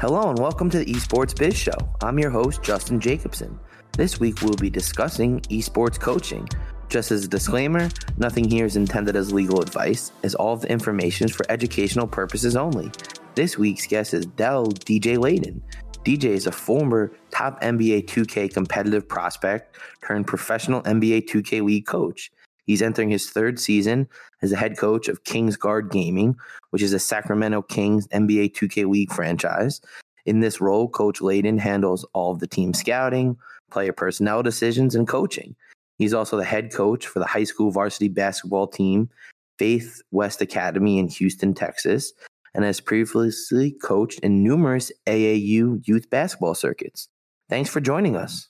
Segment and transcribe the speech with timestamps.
[0.00, 1.76] Hello and welcome to the Esports Biz Show.
[2.00, 3.60] I'm your host, Justin Jacobson.
[3.92, 6.48] This week we'll be discussing esports coaching.
[6.88, 11.26] Just as a disclaimer, nothing here is intended as legal advice, as all the information
[11.26, 12.90] is for educational purposes only.
[13.34, 15.62] This week's guest is Del DJ Layton.
[16.02, 22.32] DJ is a former top NBA 2K competitive prospect turned professional NBA 2K League coach.
[22.70, 24.08] He's entering his third season
[24.42, 26.36] as the head coach of Kings Guard Gaming,
[26.70, 29.80] which is a Sacramento Kings NBA 2K League franchise.
[30.24, 33.36] In this role, Coach Layton handles all of the team scouting,
[33.72, 35.56] player personnel decisions, and coaching.
[35.98, 39.10] He's also the head coach for the high school varsity basketball team,
[39.58, 42.12] Faith West Academy in Houston, Texas,
[42.54, 47.08] and has previously coached in numerous AAU youth basketball circuits.
[47.48, 48.46] Thanks for joining us.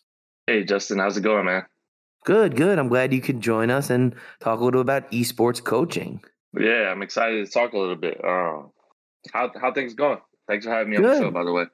[0.47, 1.65] Hey, Justin, how's it going, man?
[2.25, 2.79] Good, good.
[2.79, 6.23] I'm glad you could join us and talk a little about esports coaching.
[6.59, 8.23] Yeah, I'm excited to talk a little bit.
[8.23, 8.63] Uh,
[9.33, 10.19] how how things going?
[10.49, 11.07] Thanks for having me good.
[11.07, 11.65] on the show, by the way.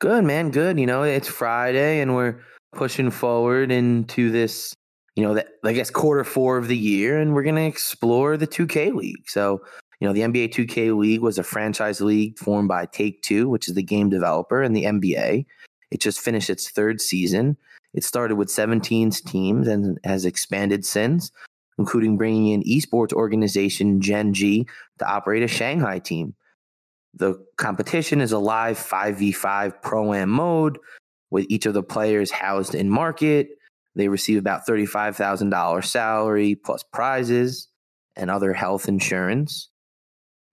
[0.00, 0.50] Good, man.
[0.50, 0.80] Good.
[0.80, 2.40] You know, it's Friday and we're
[2.74, 4.74] pushing forward into this,
[5.14, 8.36] you know, the, I guess quarter four of the year, and we're going to explore
[8.36, 9.28] the 2K League.
[9.28, 9.60] So,
[10.00, 13.68] you know, the NBA 2K League was a franchise league formed by Take Two, which
[13.68, 15.46] is the game developer, and the NBA.
[15.90, 17.56] It just finished its third season.
[17.94, 21.30] It started with 17 teams and has expanded since,
[21.78, 24.66] including bringing in esports organization Gen G
[24.98, 26.34] to operate a Shanghai team.
[27.14, 30.78] The competition is a live 5v5 pro am mode
[31.30, 33.50] with each of the players housed in market.
[33.94, 37.68] They receive about $35,000 salary plus prizes
[38.16, 39.68] and other health insurance.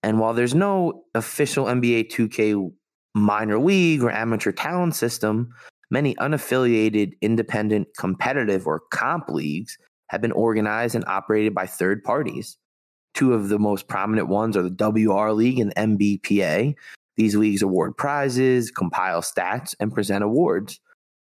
[0.04, 2.72] And while there's no official NBA 2K
[3.16, 5.54] minor league or amateur talent system,
[5.92, 9.78] many unaffiliated, independent, competitive, or comp leagues
[10.08, 12.58] have been organized and operated by third parties.
[13.14, 16.76] Two of the most prominent ones are the WR League and NBPA.
[17.18, 20.80] These leagues award prizes, compile stats, and present awards.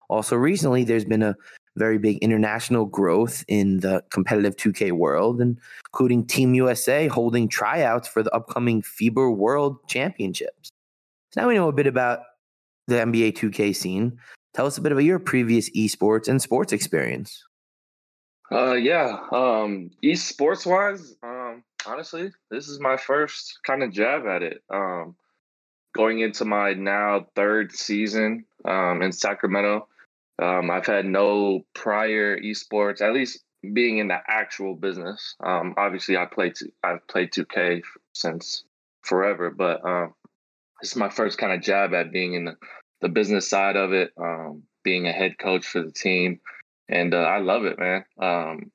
[0.09, 1.35] Also, recently, there's been a
[1.77, 8.23] very big international growth in the competitive 2K world, including Team USA holding tryouts for
[8.23, 10.69] the upcoming FIBA World Championships.
[11.31, 12.19] So now we know a bit about
[12.87, 14.17] the NBA 2K scene.
[14.53, 17.43] Tell us a bit about your previous esports and sports experience.
[18.51, 19.17] Uh, yeah.
[19.31, 24.61] Um, esports wise, um, honestly, this is my first kind of jab at it.
[24.69, 25.15] Um,
[25.95, 29.87] going into my now third season um, in Sacramento
[30.41, 33.43] Um, I've had no prior esports, at least
[33.73, 35.35] being in the actual business.
[35.45, 37.83] Um, obviously, I played to, I've played 2K
[38.13, 38.63] since
[39.03, 40.13] forever, but um,
[40.81, 42.55] this is my first kind of jab at being in the,
[43.01, 46.39] the business side of it, um, being a head coach for the team,
[46.89, 48.05] and uh, I love it, man.
[48.19, 48.71] Um,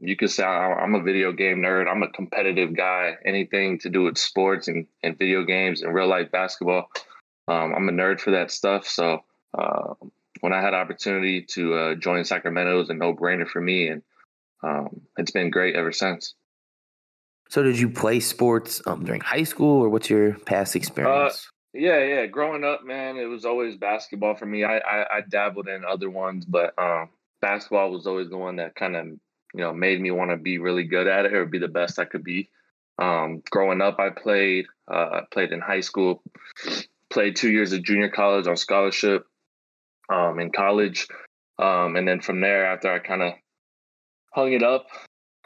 [0.00, 1.88] you could say I'm a video game nerd.
[1.88, 3.16] I'm a competitive guy.
[3.24, 6.88] Anything to do with sports and, and video games and real life basketball,
[7.48, 8.86] um, I'm a nerd for that stuff.
[8.86, 9.24] So
[9.54, 9.94] uh,
[10.40, 13.88] when I had opportunity to uh, join Sacramento, it was a no brainer for me,
[13.88, 14.02] and
[14.62, 16.34] um, it's been great ever since.
[17.48, 21.50] So, did you play sports um, during high school, or what's your past uh, experience?
[21.74, 22.26] Yeah, yeah.
[22.26, 24.64] Growing up, man, it was always basketball for me.
[24.64, 27.10] I I, I dabbled in other ones, but um,
[27.40, 29.20] basketball was always the one that kind of you
[29.54, 32.04] know made me want to be really good at it or be the best I
[32.04, 32.50] could be.
[32.98, 34.66] Um, growing up, I played.
[34.90, 36.22] Uh, played in high school.
[37.10, 39.26] Played two years of junior college on scholarship
[40.08, 41.06] um, in college,
[41.58, 43.32] um, and then from there, after I kind of
[44.32, 44.86] hung it up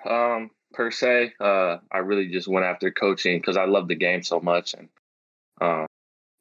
[0.09, 4.23] um, per se, uh, I really just went after coaching because I love the game
[4.23, 4.75] so much.
[4.75, 4.89] And
[5.61, 5.87] uh,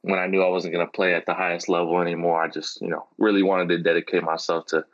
[0.01, 2.81] when I knew I wasn't going to play at the highest level anymore, I just
[2.81, 4.85] you know really wanted to dedicate myself to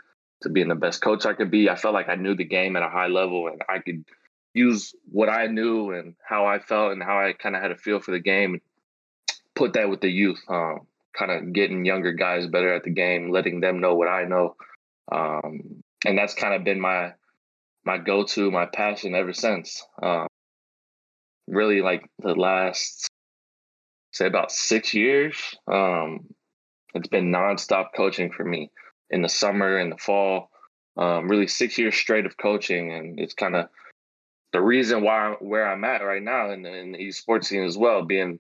[0.42, 1.70] to being the best coach I could be.
[1.70, 4.06] I felt like I knew the game at a high level and I could
[4.54, 7.78] use what I knew and how I felt and how I kind of had a
[7.78, 8.62] feel for the game,
[9.56, 10.40] put that with the youth.
[10.48, 10.82] Um,
[11.18, 14.56] kind of getting younger guys better at the game, letting them know what I know.
[15.12, 17.14] Um, and that's kind of been my
[17.86, 19.84] my go-to, my passion ever since.
[20.04, 20.28] Um,
[21.48, 23.10] really, like the last
[24.18, 25.38] say about six years,
[25.72, 26.28] um,
[26.94, 28.72] it's been nonstop coaching for me
[29.10, 30.50] in the summer and the fall.
[30.98, 33.68] Um, really, six years straight of coaching, and it's kind of
[34.52, 37.64] the reason why I'm, where I'm at right now in the, in the esports scene
[37.64, 38.40] as well, being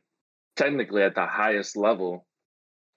[0.56, 2.26] technically at the highest level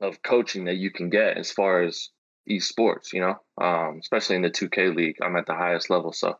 [0.01, 2.09] of coaching that you can get as far as
[2.49, 5.17] esports, you know, um, especially in the 2K league.
[5.23, 6.13] I'm at the highest level.
[6.13, 6.39] So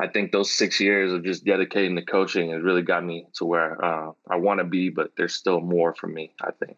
[0.00, 3.44] I think those six years of just dedicating to coaching has really got me to
[3.44, 6.76] where uh, I want to be, but there's still more for me, I think.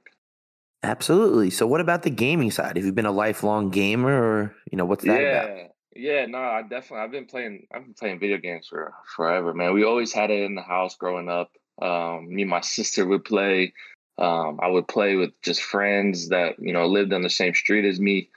[0.83, 1.51] Absolutely.
[1.51, 2.77] So what about the gaming side?
[2.77, 5.43] Have you been a lifelong gamer or, you know, what's that yeah.
[5.43, 5.71] about?
[5.99, 9.73] Yeah, no, I definitely I've been playing I've been playing video games for forever, man.
[9.73, 11.51] We always had it in the house growing up.
[11.81, 13.73] Um, me and my sister would play.
[14.19, 17.87] Um, I would play with just friends that you know lived on the same street
[17.87, 18.29] as me.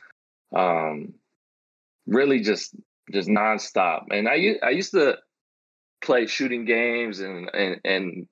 [0.55, 1.13] Um,
[2.07, 2.73] really, just
[3.11, 4.05] just nonstop.
[4.11, 5.17] And I I used to
[6.01, 8.27] play shooting games and and and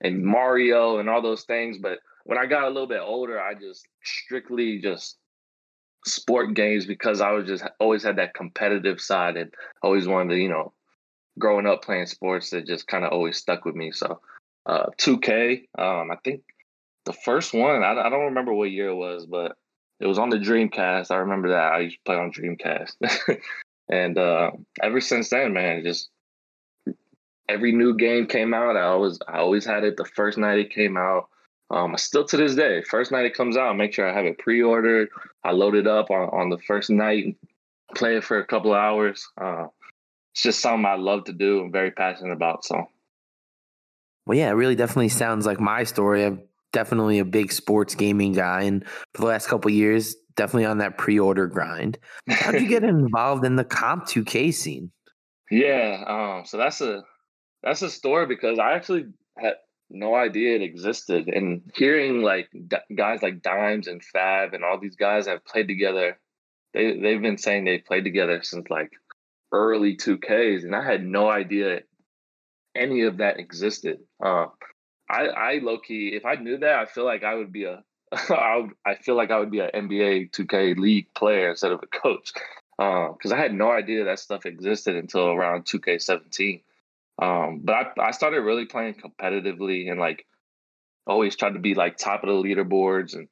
[0.00, 3.54] and Mario and all those things, but when I got a little bit older, I
[3.54, 5.16] just strictly just
[6.06, 9.52] sport games because I was just always had that competitive side and
[9.82, 10.72] always wanted to, you know,
[11.38, 13.92] growing up playing sports that just kind of always stuck with me.
[13.92, 14.20] So,
[14.66, 16.42] uh, 2K, um, I think
[17.04, 19.56] the first one, I, I don't remember what year it was, but
[20.00, 21.10] it was on the Dreamcast.
[21.10, 21.72] I remember that.
[21.72, 22.94] I used to play on Dreamcast.
[23.90, 24.52] and uh,
[24.82, 26.08] ever since then, man, just
[27.48, 28.76] every new game came out.
[28.76, 31.28] I always I always had it the first night it came out.
[31.70, 34.26] Um, still to this day, first night it comes out, I make sure I have
[34.26, 35.08] it pre-ordered.
[35.44, 37.36] I load it up on, on the first night,
[37.94, 39.28] play it for a couple of hours.
[39.40, 39.66] Uh,
[40.32, 41.60] it's just something I love to do.
[41.60, 42.64] I'm very passionate about.
[42.64, 42.88] So,
[44.26, 46.24] well, yeah, it really definitely sounds like my story.
[46.24, 48.84] I'm definitely a big sports gaming guy, and
[49.14, 51.98] for the last couple years, definitely on that pre-order grind.
[52.28, 54.90] How'd you get involved in the Comp 2K scene?
[55.50, 57.02] Yeah, um, so that's a
[57.62, 59.54] that's a story because I actually had
[59.90, 61.28] no idea it existed.
[61.28, 65.66] And hearing like d- guys like Dimes and Fab and all these guys have played
[65.66, 66.18] together,
[66.72, 68.92] they they've been saying they played together since like
[69.52, 71.80] early 2Ks, and I had no idea
[72.76, 73.98] any of that existed.
[74.24, 74.46] Uh,
[75.10, 77.82] I I low key, if I knew that, I feel like I would be a
[78.30, 81.82] I, would, I feel like I would be an NBA 2K league player instead of
[81.82, 82.32] a coach
[82.76, 86.62] because uh, I had no idea that stuff existed until around 2K17.
[87.20, 90.26] Um, but I, I started really playing competitively and like
[91.06, 93.28] always tried to be like top of the leaderboards and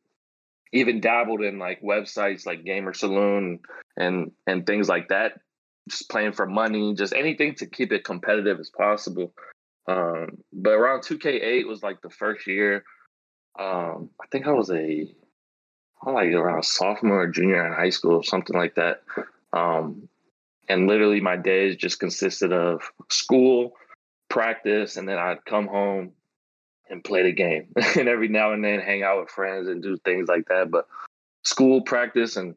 [0.72, 3.60] even dabbled in like websites like Gamer Saloon
[3.96, 5.40] and and things like that.
[5.88, 9.32] Just playing for money, just anything to keep it competitive as possible.
[9.86, 12.84] Um, but around 2K8 was like the first year.
[13.58, 15.12] Um, I think I was a
[16.06, 19.02] like around a sophomore or junior in high school, or something like that.
[19.52, 20.08] Um,
[20.68, 23.74] and literally my days just consisted of school,
[24.28, 26.12] practice, and then I'd come home
[26.88, 27.68] and play the game.
[27.96, 30.70] and every now and then hang out with friends and do things like that.
[30.70, 30.86] But
[31.44, 32.54] school, practice, and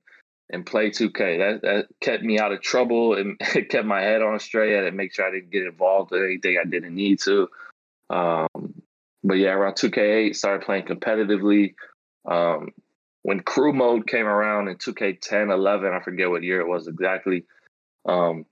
[0.51, 1.37] and play 2K.
[1.37, 4.85] That that kept me out of trouble and it kept my head on straight.
[4.85, 7.49] and make sure I didn't get involved in anything I didn't need to.
[8.09, 8.80] Um,
[9.23, 11.75] but yeah, around 2K8, started playing competitively.
[12.25, 12.69] Um,
[13.23, 17.45] when crew mode came around in 2K10, 11, I forget what year it was exactly.
[18.05, 18.45] Um,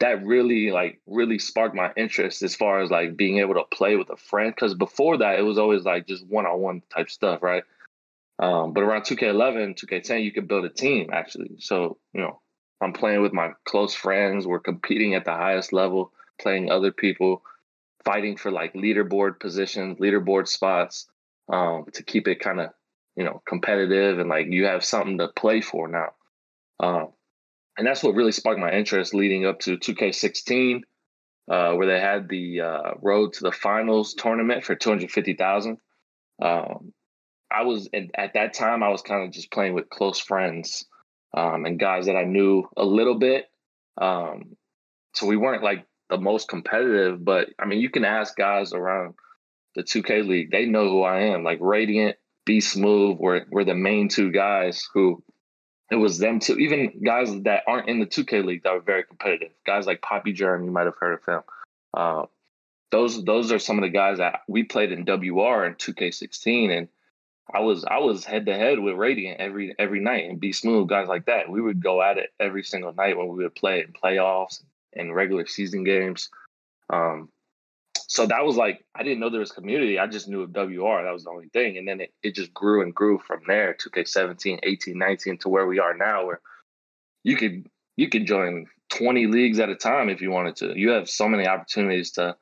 [0.00, 3.96] that really like really sparked my interest as far as like being able to play
[3.96, 4.52] with a friend.
[4.54, 7.62] Because before that, it was always like just one on one type stuff, right?
[8.38, 11.52] Um, but around 2K11, 2K10, you could build a team actually.
[11.60, 12.40] So you know,
[12.80, 14.46] I'm playing with my close friends.
[14.46, 17.42] We're competing at the highest level, playing other people,
[18.04, 21.06] fighting for like leaderboard positions, leaderboard spots,
[21.52, 22.70] um, to keep it kind of
[23.16, 26.08] you know competitive and like you have something to play for now.
[26.80, 27.08] Um,
[27.76, 30.82] and that's what really sparked my interest leading up to 2K16,
[31.50, 35.78] uh, where they had the uh, road to the finals tournament for 250,000.
[36.40, 36.92] Um,
[37.50, 40.86] I was at that time I was kind of just playing with close friends
[41.36, 43.46] um, and guys that I knew a little bit.
[44.00, 44.56] Um,
[45.14, 49.14] so we weren't like the most competitive, but I mean, you can ask guys around
[49.74, 51.44] the 2K league; they know who I am.
[51.44, 55.22] Like Radiant, Be Smooth, were were the main two guys who
[55.90, 56.58] it was them too.
[56.58, 59.50] Even guys that aren't in the 2K league that were very competitive.
[59.66, 61.40] Guys like Poppy Germ, you might have heard of him.
[61.92, 62.26] Uh,
[62.90, 66.88] those those are some of the guys that we played in WR in 2K16, and
[67.52, 70.88] I was I was head to head with Radiant every every night and Be Smooth
[70.88, 71.48] guys like that.
[71.48, 74.62] We would go at it every single night when we would play in playoffs
[74.96, 76.28] and regular season games.
[76.90, 77.28] Um,
[78.06, 79.98] so that was like I didn't know there was community.
[79.98, 81.02] I just knew of WR.
[81.02, 81.78] That was the only thing.
[81.78, 85.66] And then it, it just grew and grew from there, 2K17, 18, 19 to where
[85.66, 86.40] we are now where
[87.22, 90.78] you could you could join 20 leagues at a time if you wanted to.
[90.78, 92.36] You have so many opportunities to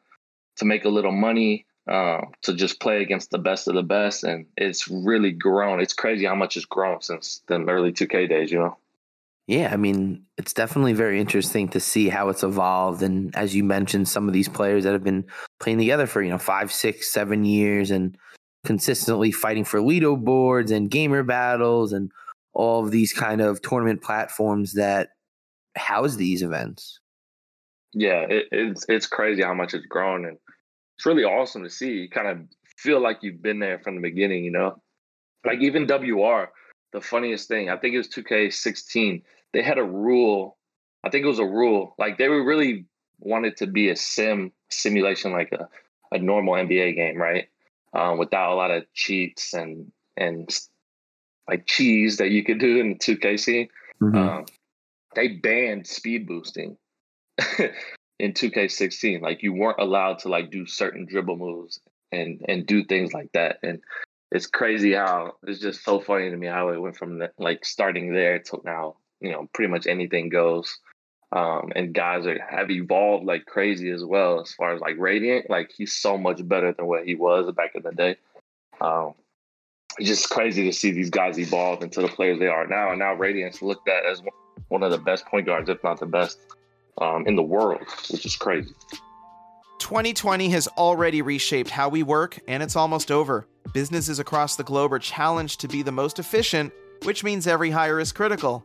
[0.57, 4.25] to make a little money, uh, to just play against the best of the best.
[4.25, 5.81] And it's really grown.
[5.81, 8.77] It's crazy how much it's grown since the early 2K days, you know?
[9.53, 13.03] Yeah, I mean, it's definitely very interesting to see how it's evolved.
[13.03, 15.27] And as you mentioned, some of these players that have been
[15.61, 18.17] playing together for, you know, five, six, seven years and
[18.65, 22.11] consistently fighting for Lido boards and gamer battles and
[22.55, 25.11] all of these kind of tournament platforms that
[25.77, 26.99] house these events.
[27.93, 30.39] Yeah, it, it's it's crazy how much it's grown and
[30.97, 31.91] it's really awesome to see.
[31.91, 32.39] You kind of
[32.79, 34.81] feel like you've been there from the beginning, you know?
[35.45, 36.45] Like even WR,
[36.95, 39.21] the funniest thing, I think it was 2K16,
[39.53, 40.57] they had a rule.
[41.05, 41.95] I think it was a rule.
[41.99, 42.87] Like they were really
[43.19, 45.69] wanted to be a sim simulation, like a,
[46.15, 47.49] a normal NBA game, right?
[47.95, 50.49] Um, without a lot of cheats and and
[51.49, 53.69] like cheese that you could do in the 2K scene.
[54.01, 54.17] Mm-hmm.
[54.17, 54.47] Um,
[55.15, 56.77] they banned speed boosting
[58.19, 59.21] in 2K16.
[59.21, 61.81] Like you weren't allowed to like do certain dribble moves
[62.11, 63.59] and and do things like that.
[63.63, 63.81] And
[64.31, 67.65] it's crazy how it's just so funny to me how it went from the, like
[67.65, 70.79] starting there to now you know pretty much anything goes.
[71.33, 75.49] Um, and guys are have evolved like crazy as well as far as like radiant
[75.49, 78.17] like he's so much better than what he was back in the day.
[78.81, 79.15] Um,
[79.99, 82.99] it's just crazy to see these guys evolve into the players they are now and
[82.99, 84.23] now radiant's looked at as
[84.69, 86.39] one of the best point guards if not the best
[87.01, 88.75] um, in the world which is crazy.
[89.79, 93.47] 2020 has already reshaped how we work and it's almost over.
[93.73, 96.73] Businesses across the globe are challenged to be the most efficient,
[97.05, 98.65] which means every hire is critical.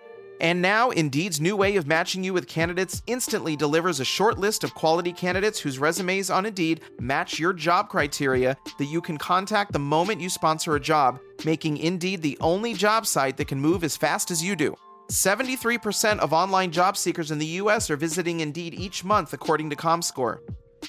[0.41, 4.63] And now, Indeed's new way of matching you with candidates instantly delivers a short list
[4.63, 9.71] of quality candidates whose resumes on Indeed match your job criteria that you can contact
[9.71, 13.83] the moment you sponsor a job, making Indeed the only job site that can move
[13.83, 14.75] as fast as you do.
[15.11, 19.75] 73% of online job seekers in the US are visiting Indeed each month, according to
[19.75, 20.39] ComScore.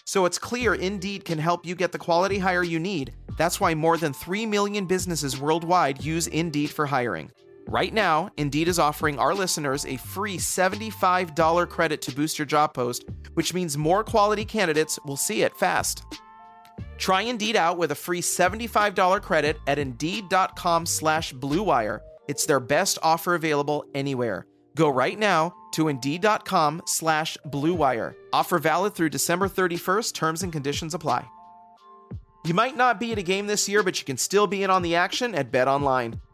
[0.06, 3.12] So it's clear Indeed can help you get the quality hire you need.
[3.36, 7.30] That's why more than 3 million businesses worldwide use Indeed for hiring.
[7.72, 12.74] Right now, Indeed is offering our listeners a free $75 credit to boost your job
[12.74, 16.04] post, which means more quality candidates will see it fast.
[16.98, 22.00] Try Indeed out with a free $75 credit at Indeed.com slash BlueWire.
[22.28, 24.46] It's their best offer available anywhere.
[24.76, 28.12] Go right now to Indeed.com slash BlueWire.
[28.34, 30.12] Offer valid through December 31st.
[30.12, 31.26] Terms and conditions apply.
[32.44, 34.68] You might not be at a game this year, but you can still be in
[34.68, 36.20] on the action at Bet Online.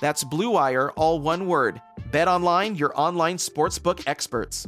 [0.00, 1.80] That's Blue Wire, all one word.
[2.10, 4.66] Bet Online, your online sportsbook experts.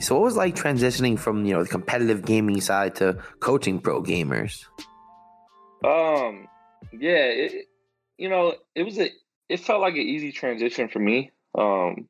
[0.00, 4.02] So, what was like transitioning from you know the competitive gaming side to coaching pro
[4.02, 4.64] gamers?
[5.84, 6.48] Um,
[6.92, 7.66] yeah, it,
[8.16, 9.10] you know, it was a
[9.48, 11.32] it felt like an easy transition for me.
[11.56, 12.08] Um,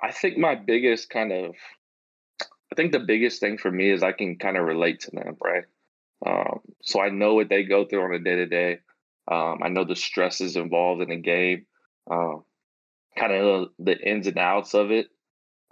[0.00, 1.54] I think my biggest kind of
[2.40, 5.36] I think the biggest thing for me is I can kind of relate to them,
[5.42, 5.64] right?
[6.26, 8.80] Um, so I know what they go through on a day to day.
[9.32, 11.66] I know the stresses involved in the game,
[12.10, 12.44] um,
[13.18, 15.08] kind of the ins and outs of it.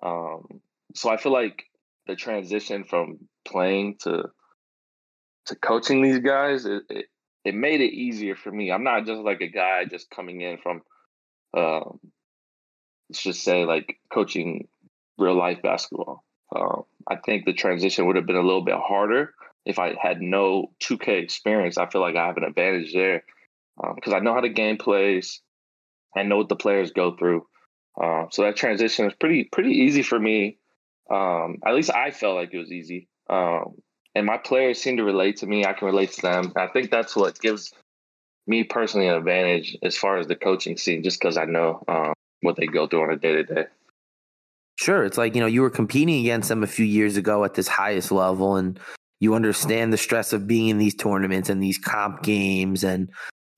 [0.03, 0.61] Um,
[0.95, 1.65] so I feel like
[2.07, 4.25] the transition from playing to
[5.47, 7.07] to coaching these guys, it, it,
[7.45, 8.71] it made it easier for me.
[8.71, 10.83] I'm not just like a guy just coming in from,
[11.57, 11.99] um,
[13.09, 14.69] let's just say like coaching
[15.19, 16.25] real life basketball.
[16.55, 19.35] Um, I think the transition would have been a little bit harder
[19.67, 21.77] if I had no 2K experience.
[21.77, 23.25] I feel like I have an advantage there
[23.77, 25.41] because um, I know how the game plays.
[26.17, 27.47] I know what the players go through.
[28.01, 30.59] Uh, so that transition is pretty pretty easy for me.
[31.11, 33.09] Um, at least I felt like it was easy.
[33.29, 33.75] Um,
[34.15, 35.65] and my players seem to relate to me.
[35.65, 36.53] I can relate to them.
[36.57, 37.73] I think that's what gives
[38.47, 42.13] me personally an advantage as far as the coaching scene, just because I know um,
[42.41, 43.65] what they go through on a day to day.
[44.77, 47.55] Sure, it's like you know you were competing against them a few years ago at
[47.55, 48.81] this highest level, and
[49.21, 53.09] you understand the stress of being in these tournaments and these comp games and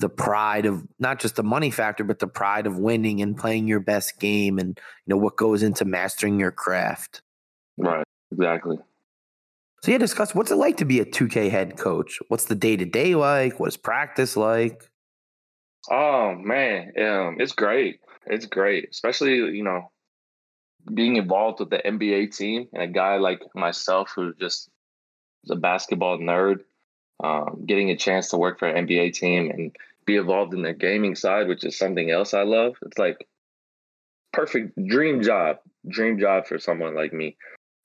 [0.05, 3.67] the pride of not just the money factor, but the pride of winning and playing
[3.67, 7.23] your best game, and you know what goes into mastering your craft.
[7.79, 8.05] Right.
[8.31, 8.77] Exactly.
[9.83, 12.19] So yeah, discuss what's it like to be a 2K head coach?
[12.29, 13.59] What's the day to day like?
[13.59, 14.91] What is practice like?
[15.91, 18.01] Oh man, um, it's great.
[18.27, 19.91] It's great, especially you know
[20.93, 24.69] being involved with the NBA team and a guy like myself who just
[25.45, 26.59] is a basketball nerd,
[27.23, 29.75] um, getting a chance to work for an NBA team and
[30.07, 32.77] be involved in the gaming side, which is something else I love.
[32.83, 33.27] It's like
[34.33, 37.37] perfect dream job, dream job for someone like me.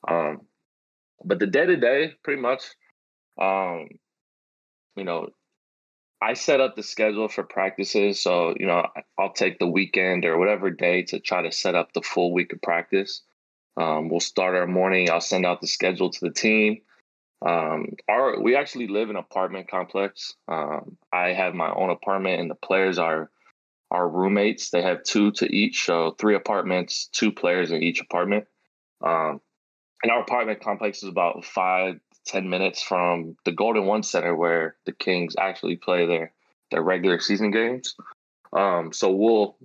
[0.08, 0.42] Um,
[1.24, 2.64] but the day to day, pretty much,
[3.40, 3.88] um,
[4.96, 5.30] you know,
[6.22, 8.22] I set up the schedule for practices.
[8.22, 8.86] So, you know,
[9.18, 12.52] I'll take the weekend or whatever day to try to set up the full week
[12.52, 13.22] of practice.
[13.78, 15.10] Um, we'll start our morning.
[15.10, 16.82] I'll send out the schedule to the team.
[17.42, 20.36] Um, our we actually live in an apartment complex.
[20.48, 23.30] Um, I have my own apartment, and the players are
[23.92, 24.70] our roommates.
[24.70, 28.46] They have two to each, so three apartments, two players in each apartment.
[29.02, 29.42] Um,
[30.04, 34.76] and our apartment complex is about five ten minutes from the Golden One Center where
[34.86, 36.34] the Kings actually play their
[36.72, 37.96] their regular season games.
[38.54, 39.58] Um, so we'll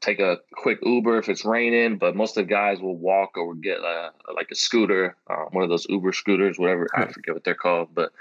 [0.00, 3.54] take a quick Uber if it's raining, but most of the guys will walk or
[3.54, 7.44] get a, like a scooter, uh, one of those Uber scooters, whatever I forget what
[7.44, 8.12] they're called, but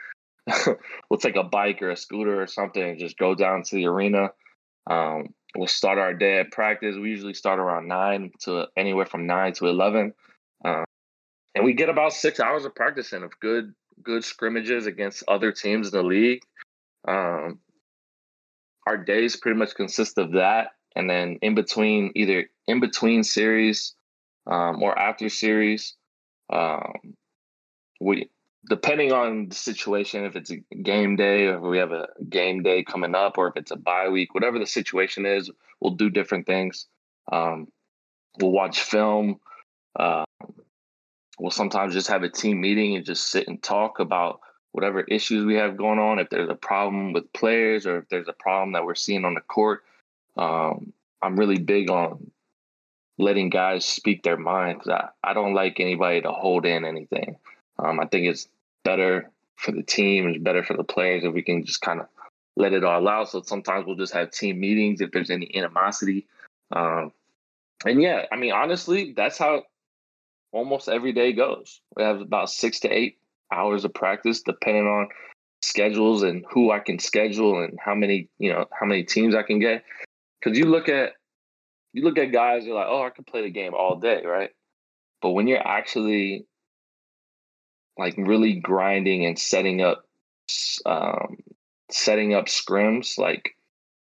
[1.09, 3.87] we'll take a bike or a scooter or something and just go down to the
[3.87, 4.31] arena.
[4.89, 6.95] Um, we'll start our day at practice.
[6.95, 10.13] We usually start around nine to anywhere from nine to eleven.
[10.63, 10.85] Um,
[11.55, 15.87] and we get about six hours of practicing of good good scrimmages against other teams
[15.87, 16.41] in the league.
[17.07, 17.59] Um,
[18.85, 23.93] our days pretty much consist of that, and then in between, either in between series
[24.47, 25.93] um, or after series,
[26.49, 27.13] um,
[28.01, 28.31] we
[28.67, 32.63] depending on the situation, if it's a game day or if we have a game
[32.63, 36.09] day coming up, or if it's a bye week, whatever the situation is, we'll do
[36.09, 36.87] different things.
[37.31, 37.67] Um,
[38.39, 39.39] we'll watch film.
[39.95, 40.25] Uh,
[41.37, 44.39] we'll sometimes just have a team meeting and just sit and talk about
[44.71, 46.17] whatever issues we have going on.
[46.17, 49.35] If there's a problem with players or if there's a problem that we're seeing on
[49.35, 49.83] the court,
[50.37, 52.31] um, I'm really big on
[53.17, 57.37] letting guys speak their mind because I, I don't like anybody to hold in anything.
[57.79, 58.47] Um, I think it's
[58.83, 62.07] better for the team, it's better for the players if we can just kind of
[62.55, 63.29] let it all out.
[63.29, 66.27] So sometimes we'll just have team meetings if there's any animosity.
[66.71, 67.11] Um,
[67.85, 69.63] and yeah, I mean, honestly, that's how
[70.51, 71.81] almost every day goes.
[71.95, 73.17] We have about six to eight
[73.51, 75.07] hours of practice, depending on
[75.61, 79.43] schedules and who I can schedule and how many you know how many teams I
[79.43, 79.83] can get.
[80.39, 81.13] Because you look at
[81.93, 84.51] you look at guys, you're like, oh, I could play the game all day, right?
[85.21, 86.45] But when you're actually
[87.97, 90.03] like really grinding and setting up
[90.85, 91.37] um,
[91.89, 93.55] setting up scrims, like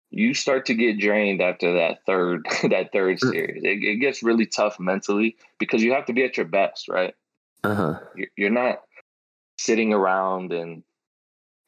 [0.10, 3.64] you start to get drained after that third that third series.
[3.64, 7.14] It, it, gets really tough mentally because you have to be at your best, right?
[7.64, 8.00] Uh-huh.
[8.36, 8.82] You're not
[9.58, 10.84] sitting around and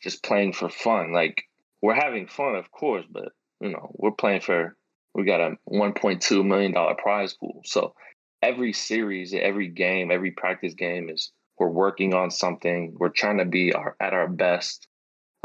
[0.01, 1.11] just playing for fun.
[1.11, 1.43] Like
[1.81, 4.75] we're having fun, of course, but you know we're playing for
[5.13, 7.61] we got a 1.2 million dollar prize pool.
[7.65, 7.93] So
[8.41, 12.95] every series, every game, every practice game is we're working on something.
[12.97, 14.87] We're trying to be our, at our best.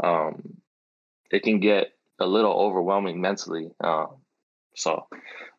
[0.01, 0.57] Um,
[1.29, 1.87] it can get
[2.19, 3.71] a little overwhelming mentally.
[3.83, 4.05] Uh,
[4.75, 5.07] so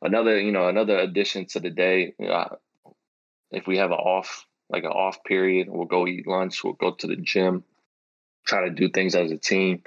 [0.01, 2.15] another, you know, another addition to the day.
[2.19, 2.57] Uh,
[3.51, 6.65] if we have an off, like an off period, we'll go eat lunch.
[6.65, 7.65] We'll go to the gym,
[8.47, 9.83] try to do things as a team.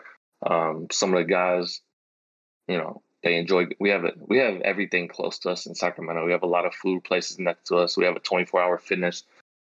[0.45, 1.81] Um, some of the guys,
[2.69, 3.65] you know, they enjoy.
[3.79, 6.25] We have a, we have everything close to us in Sacramento.
[6.25, 7.97] We have a lot of food places next to us.
[7.97, 9.23] We have a 24 hour fitness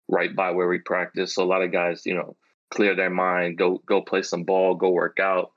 [0.08, 1.34] right by where we practice.
[1.34, 2.34] So a lot of guys, you know,
[2.70, 5.52] clear their mind, go go play some ball, go work out,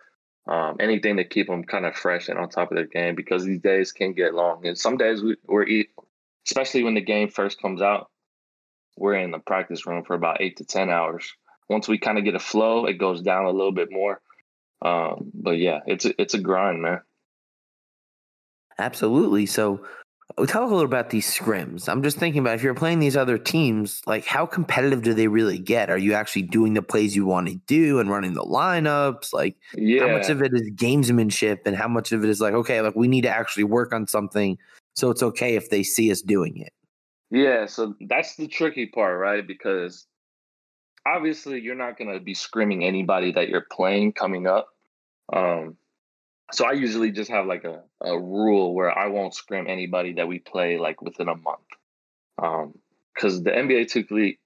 [0.48, 3.44] um, anything to keep them kind of fresh and on top of their game because
[3.44, 4.66] these days can get long.
[4.68, 5.90] And some days we, we're eat,
[6.48, 8.10] especially when the game first comes out,
[8.98, 11.34] we're in the practice room for about eight to ten hours.
[11.70, 14.22] Once we kind of get a flow, it goes down a little bit more.
[14.82, 17.02] Um, but yeah, it's a, it's a grind, man.
[18.80, 19.46] Absolutely.
[19.46, 19.84] So,
[20.38, 21.88] uh, talk a little about these scrims.
[21.88, 25.28] I'm just thinking about if you're playing these other teams, like how competitive do they
[25.28, 25.90] really get?
[25.90, 29.34] Are you actually doing the plays you want to do and running the lineups?
[29.34, 30.06] Like, yeah.
[30.06, 32.96] how much of it is gamesmanship and how much of it is like, okay, like
[32.96, 34.58] we need to actually work on something
[34.96, 36.74] so it's okay if they see us doing it?
[37.32, 37.66] Yeah.
[37.66, 39.46] So that's the tricky part, right?
[39.46, 40.06] Because
[41.06, 44.68] obviously you're not going to be scrimming anybody that you're playing coming up.
[45.32, 45.78] Um,
[46.52, 50.28] so I usually just have like a, a rule where I won't scrim anybody that
[50.28, 51.60] we play like within a month.
[52.42, 52.74] Um,
[53.14, 54.38] because the NBA 2K League,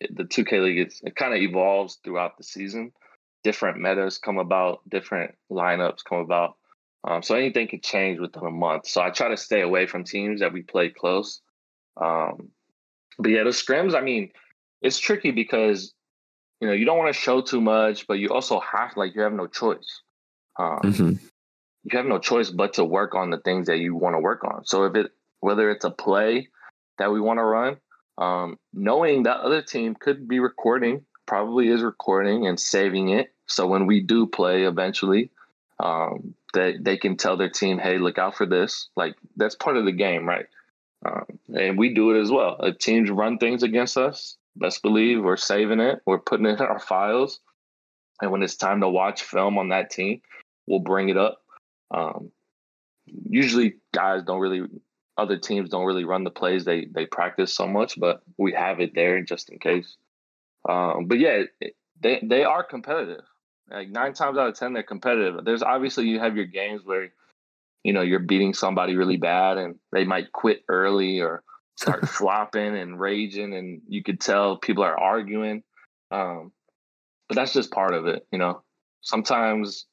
[0.00, 2.92] the 2K League, it's, it kind of evolves throughout the season.
[3.42, 6.56] Different metas come about, different lineups come about.
[7.02, 8.86] Um, so anything can change within a month.
[8.86, 11.40] So I try to stay away from teams that we play close.
[12.00, 12.50] Um,
[13.18, 14.30] but yeah, the scrims, I mean,
[14.80, 15.92] it's tricky because
[16.60, 19.22] you know you don't want to show too much, but you also have like you
[19.22, 20.02] have no choice.
[20.58, 21.26] Um, mm-hmm
[21.84, 24.44] you have no choice but to work on the things that you want to work
[24.44, 24.64] on.
[24.64, 26.48] So if it whether it's a play
[26.98, 27.78] that we want to run,
[28.18, 33.32] um, knowing that other team could be recording, probably is recording and saving it.
[33.46, 35.30] So when we do play eventually,
[35.78, 39.76] um, they they can tell their team, "Hey, look out for this." Like that's part
[39.76, 40.46] of the game, right?
[41.04, 42.58] Um, and we do it as well.
[42.60, 46.02] If teams run things against us, best believe we're saving it.
[46.04, 47.40] We're putting it in our files,
[48.20, 50.20] and when it's time to watch film on that team,
[50.66, 51.40] we'll bring it up
[51.90, 52.30] um,
[53.06, 54.62] usually, guys don't really,
[55.16, 58.80] other teams don't really run the plays they they practice so much, but we have
[58.80, 59.96] it there just in case.
[60.68, 63.24] Um, but yeah, it, they they are competitive.
[63.70, 65.44] Like nine times out of ten, they're competitive.
[65.44, 67.10] There's obviously you have your games where,
[67.84, 71.42] you know, you're beating somebody really bad and they might quit early or
[71.76, 75.62] start flopping and raging, and you could tell people are arguing.
[76.10, 76.52] Um,
[77.28, 78.62] but that's just part of it, you know.
[79.02, 79.86] Sometimes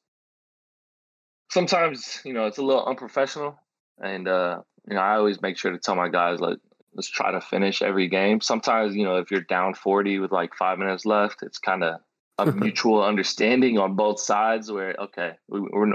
[1.50, 3.58] sometimes you know it's a little unprofessional,
[3.98, 6.58] and uh, you know I always make sure to tell my guys like
[6.94, 8.40] let's try to finish every game.
[8.40, 12.00] Sometimes you know if you're down forty with like five minutes left, it's kind of
[12.38, 15.94] a mutual understanding on both sides where okay we we're,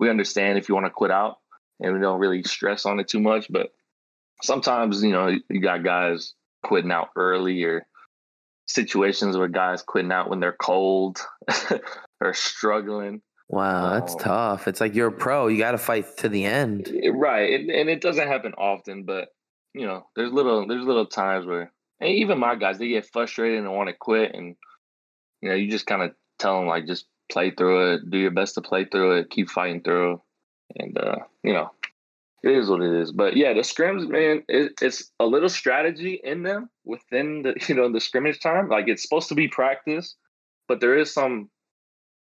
[0.00, 1.38] we understand if you want to quit out
[1.80, 3.72] and we don't really stress on it too much, but
[4.42, 7.86] sometimes you know you got guys quitting out early or
[8.66, 11.20] situations where guys quitting out when they're cold
[12.20, 14.68] or struggling Wow, that's um, tough.
[14.68, 15.46] It's like you're a pro.
[15.46, 16.92] You got to fight to the end.
[17.12, 17.60] Right.
[17.60, 19.28] And, and it doesn't happen often, but
[19.72, 23.58] you know, there's little there's little times where and even my guys, they get frustrated
[23.58, 24.56] and want to quit and
[25.42, 28.30] you know, you just kind of tell them like just play through it, do your
[28.30, 30.20] best to play through it, keep fighting through.
[30.76, 31.70] And uh, you know,
[32.42, 33.12] it is what it is.
[33.12, 37.76] But yeah, the scrims, man, it, it's a little strategy in them within the you
[37.76, 38.68] know the scrimmage time.
[38.68, 40.16] Like it's supposed to be practice,
[40.66, 41.48] but there is some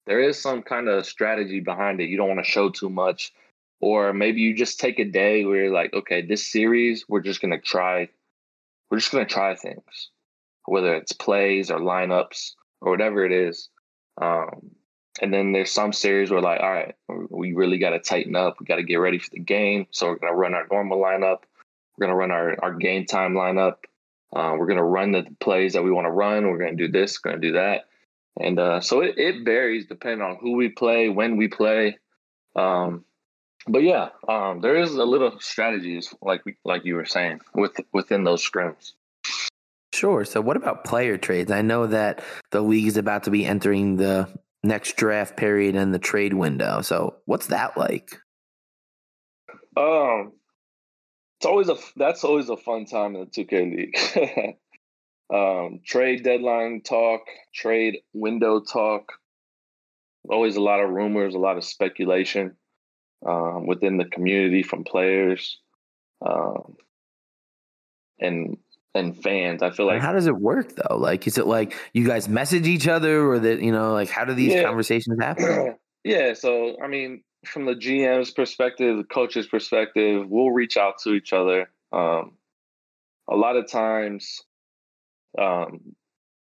[0.07, 2.09] there is some kind of strategy behind it.
[2.09, 3.33] You don't want to show too much.
[3.79, 7.41] Or maybe you just take a day where you're like, okay, this series, we're just
[7.41, 8.09] gonna try,
[8.89, 10.09] we're just gonna try things.
[10.65, 13.69] Whether it's plays or lineups or whatever it is.
[14.19, 14.71] Um,
[15.21, 16.95] and then there's some series where like, all right,
[17.29, 18.59] we really got to tighten up.
[18.59, 19.87] We got to get ready for the game.
[19.89, 21.39] So we're going to run our normal lineup.
[21.97, 23.77] We're going to run our, our game time lineup.
[24.35, 26.47] Uh, we're going to run the plays that we want to run.
[26.47, 27.85] We're going to do this, we're going to do that
[28.39, 31.97] and uh, so it, it varies depending on who we play, when we play.
[32.55, 33.05] Um,
[33.67, 37.79] but yeah, um, there is a little strategies like we, like you were saying with
[37.93, 38.93] within those scrims.
[39.93, 40.25] Sure.
[40.25, 41.51] So, what about player trades?
[41.51, 44.29] I know that the league is about to be entering the
[44.63, 46.81] next draft period and the trade window.
[46.81, 48.11] So, what's that like?
[49.75, 50.33] Um,
[51.39, 54.55] it's always a that's always a fun time in the two K league.
[55.33, 57.21] um, trade deadline talk,
[57.53, 59.13] trade window talk.
[60.29, 62.55] Always a lot of rumors, a lot of speculation.
[63.25, 65.57] um, within the community from players
[66.25, 66.75] um,
[68.19, 68.57] and
[68.93, 69.61] and fans.
[69.61, 70.97] I feel like how does it work though?
[70.97, 74.25] Like, is it like you guys message each other, or that you know, like how
[74.25, 74.63] do these yeah.
[74.67, 75.75] conversations happen?
[76.03, 81.13] yeah, so I mean, from the GM's perspective, the coach's perspective, we'll reach out to
[81.13, 81.69] each other.
[81.91, 82.33] Um,
[83.29, 84.41] a lot of times,
[85.37, 85.95] um,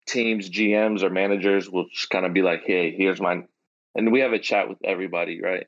[0.07, 3.43] teams, GMs, or managers will just kind of be like, "Hey, here's my,"
[3.95, 5.67] and we have a chat with everybody, right?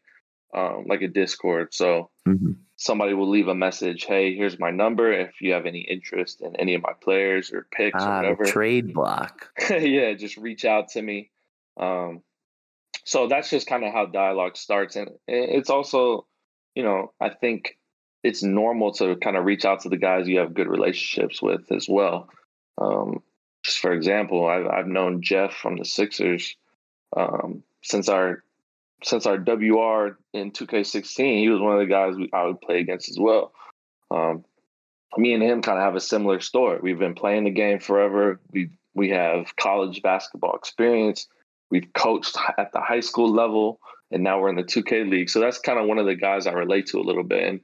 [0.54, 1.74] Um, like a Discord.
[1.74, 2.54] So mm-hmm.
[2.76, 5.12] somebody will leave a message, "Hey, here's my number.
[5.12, 8.46] If you have any interest in any of my players or picks ah, or whatever,
[8.46, 9.50] trade block.
[9.70, 11.30] yeah, just reach out to me."
[11.78, 12.22] Um,
[13.06, 16.28] so that's just kind of how dialogue starts, and it's also,
[16.76, 17.78] you know, I think
[18.24, 21.72] it's normal to kind of reach out to the guys you have good relationships with
[21.72, 22.30] as well.
[22.78, 23.22] Um,
[23.64, 26.56] just for example, I've, I've known Jeff from the Sixers
[27.16, 28.44] um, since our
[29.04, 31.40] since our WR in 2K16.
[31.40, 33.52] He was one of the guys we, I would play against as well.
[34.12, 34.46] Um,
[35.18, 36.80] me and him kind of have a similar story.
[36.82, 38.40] We've been playing the game forever.
[38.52, 41.28] We we have college basketball experience.
[41.70, 43.80] We've coached at the high school level,
[44.12, 45.30] and now we're in the 2K league.
[45.30, 47.44] So that's kind of one of the guys I relate to a little bit.
[47.44, 47.62] And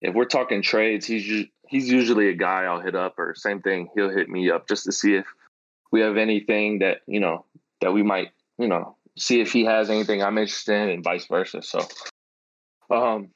[0.00, 3.88] if we're talking trades, he's he's usually a guy I'll hit up, or same thing,
[3.94, 5.26] he'll hit me up just to see if
[5.90, 7.46] we have anything that you know
[7.80, 11.26] that we might you know see if he has anything I'm interested in, and vice
[11.26, 11.62] versa.
[11.62, 11.80] So,
[12.90, 13.30] um,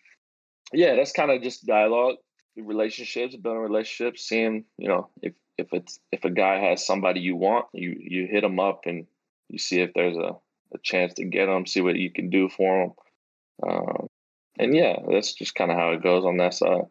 [0.72, 2.16] yeah, that's kind of just dialogue,
[2.56, 7.36] relationships, building relationships, seeing you know if if it's if a guy has somebody you
[7.36, 9.06] want, you you hit him up and
[9.48, 10.34] you see if there's a,
[10.74, 12.92] a chance to get him, see what you can do for him.
[13.62, 14.08] Um,
[14.58, 16.86] and yeah, that's just kind of how it goes on that side.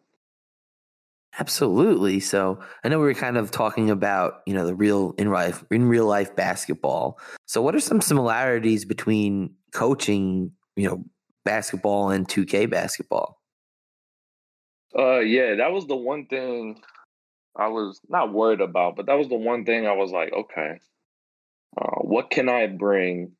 [1.39, 2.19] Absolutely.
[2.19, 5.63] So I know we were kind of talking about, you know, the real in life
[5.71, 7.19] in real life basketball.
[7.47, 11.03] So what are some similarities between coaching, you know,
[11.43, 13.41] basketball and 2K basketball?
[14.97, 16.81] Uh yeah, that was the one thing
[17.55, 20.79] I was not worried about, but that was the one thing I was like, okay,
[21.79, 23.31] uh, what can I bring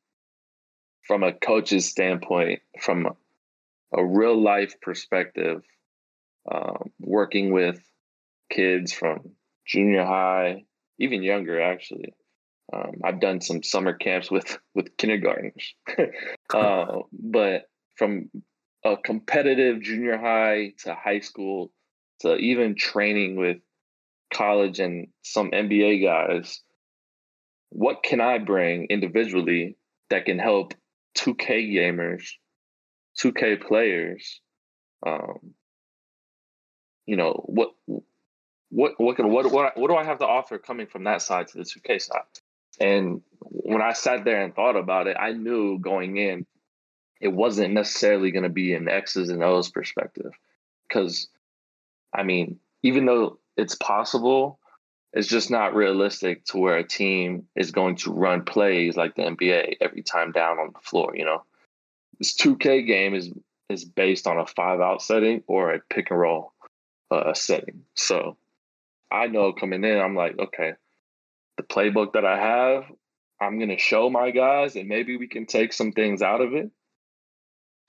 [1.06, 3.08] from a coach's standpoint, from
[3.92, 5.62] a real life perspective
[6.50, 7.80] um, working with
[8.50, 9.32] kids from
[9.66, 10.64] junior high,
[10.98, 12.14] even younger actually.
[12.72, 15.74] Um, I've done some summer camps with with kindergartners,
[16.54, 18.30] uh, but from
[18.84, 21.72] a competitive junior high to high school
[22.20, 23.58] to even training with
[24.32, 26.60] college and some NBA guys,
[27.70, 29.76] what can I bring individually
[30.10, 30.74] that can help
[31.18, 32.28] 2K gamers,
[33.22, 34.40] 2K players
[35.06, 35.54] um,
[37.06, 37.70] you know what
[38.70, 41.48] what what can what what what do I have to offer coming from that side
[41.48, 42.22] to the 2K side?
[42.80, 46.46] And when I sat there and thought about it, I knew going in
[47.20, 50.32] it wasn't necessarily going to be an X's and O's perspective
[50.88, 51.28] because
[52.12, 54.58] I mean, even though it's possible,
[55.12, 59.22] it's just not realistic to where a team is going to run plays like the
[59.22, 61.44] NBA every time down on the floor, you know.
[62.18, 63.30] This 2K game is
[63.70, 66.53] is based on a five out setting or a pick and roll
[67.14, 67.82] uh, setting.
[67.94, 68.36] So
[69.10, 70.72] I know coming in, I'm like, okay,
[71.56, 72.84] the playbook that I have,
[73.40, 76.70] I'm gonna show my guys, and maybe we can take some things out of it.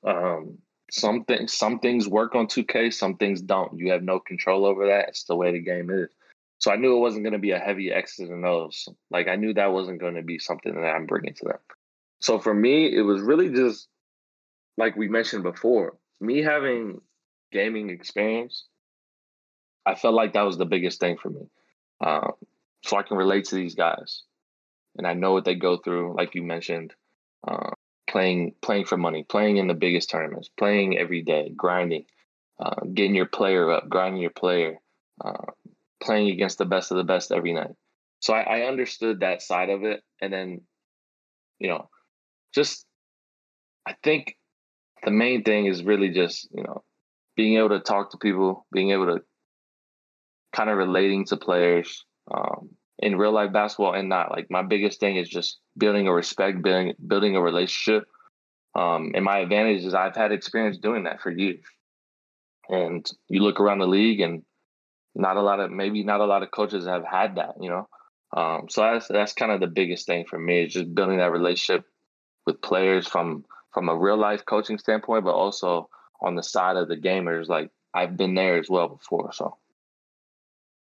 [0.06, 0.60] Um,
[0.92, 3.80] some things, some things work on 2K, some things don't.
[3.80, 5.10] You have no control over that.
[5.10, 6.10] It's the way the game is.
[6.60, 8.88] So I knew it wasn't going to be a heavy X's and O's.
[9.10, 11.58] Like I knew that wasn't going to be something that I'm bringing to them.
[12.22, 13.88] So for me, it was really just
[14.78, 17.02] like we mentioned before, me having
[17.52, 18.66] gaming experience
[19.86, 21.48] I felt like that was the biggest thing for me.
[22.04, 22.34] Um,
[22.84, 24.24] so I can relate to these guys,
[24.98, 26.16] and I know what they go through.
[26.16, 26.94] Like you mentioned,
[27.48, 27.72] uh,
[28.08, 32.06] playing playing for money, playing in the biggest tournaments, playing every day, grinding,
[32.60, 34.78] uh, getting your player up, grinding your player,
[35.24, 35.46] uh,
[36.02, 37.76] playing against the best of the best every night.
[38.20, 40.62] So I, I understood that side of it, and then,
[41.60, 41.90] you know,
[42.54, 42.86] just
[43.86, 44.38] I think
[45.04, 46.84] the main thing is really just you know
[47.36, 49.22] being able to talk to people, being able to
[50.56, 54.32] kind of relating to players um, in real life basketball and not.
[54.32, 58.08] Like my biggest thing is just building a respect, building building a relationship.
[58.74, 61.64] Um, and my advantage is I've had experience doing that for years.
[62.70, 64.44] And you look around the league, and
[65.14, 67.56] not a lot of maybe not a lot of coaches have had that.
[67.60, 67.88] You know,
[68.36, 71.32] um, so that's that's kind of the biggest thing for me is just building that
[71.32, 71.86] relationship
[72.46, 75.90] with players from from a real life coaching standpoint, but also
[76.22, 77.50] on the side of the gamers.
[77.50, 79.58] Like I've been there as well before, so.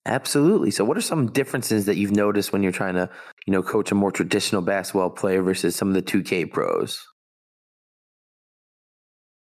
[0.06, 0.70] Absolutely.
[0.70, 3.08] So, what are some differences that you've noticed when you're trying to,
[3.46, 7.06] you know, coach a more traditional basketball player versus some of the 2K pros?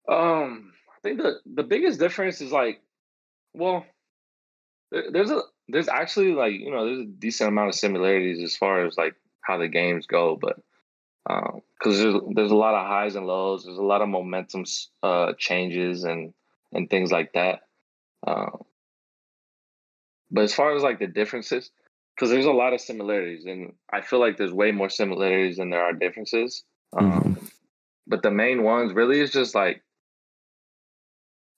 [0.09, 2.81] Um, I think the the biggest difference is like,
[3.53, 3.85] well,
[4.91, 8.87] there's a there's actually like you know there's a decent amount of similarities as far
[8.87, 10.57] as like how the games go, but
[11.27, 14.65] because um, there's there's a lot of highs and lows, there's a lot of momentum
[15.03, 16.33] uh, changes and
[16.73, 17.61] and things like that.
[18.27, 18.63] Um,
[20.31, 21.71] but as far as like the differences,
[22.15, 25.71] because there's a lot of similarities, and I feel like there's way more similarities than
[25.71, 26.65] there are differences.
[26.97, 27.47] Um, mm-hmm.
[28.07, 29.83] But the main ones really is just like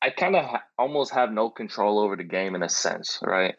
[0.01, 3.57] I kind of ha- almost have no control over the game in a sense, right?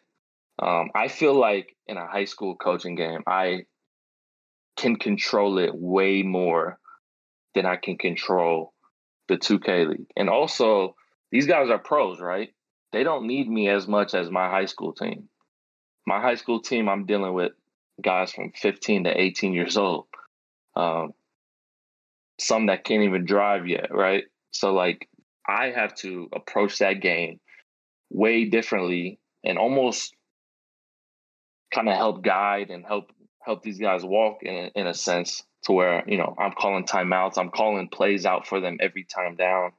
[0.62, 3.66] Um, I feel like in a high school coaching game, I
[4.78, 6.80] can control it way more
[7.56, 8.74] than I can control
[9.28, 10.08] the 2K league.
[10.16, 10.96] And also,
[11.32, 12.54] these guys are pros, right?
[12.92, 15.30] They don't need me as much as my high school team.
[16.06, 17.52] My high school team, I'm dealing with
[18.02, 20.08] guys from 15 to 18 years old.
[20.76, 21.14] Um,
[22.40, 24.24] some that can't even drive yet, right?
[24.52, 25.08] So, like,
[25.48, 27.40] I have to approach that game
[28.10, 30.14] way differently and almost
[31.74, 35.44] kind of help guide and help help these guys walk in a, in a sense
[35.64, 39.36] to where you know I'm calling timeouts, I'm calling plays out for them every time
[39.36, 39.72] down.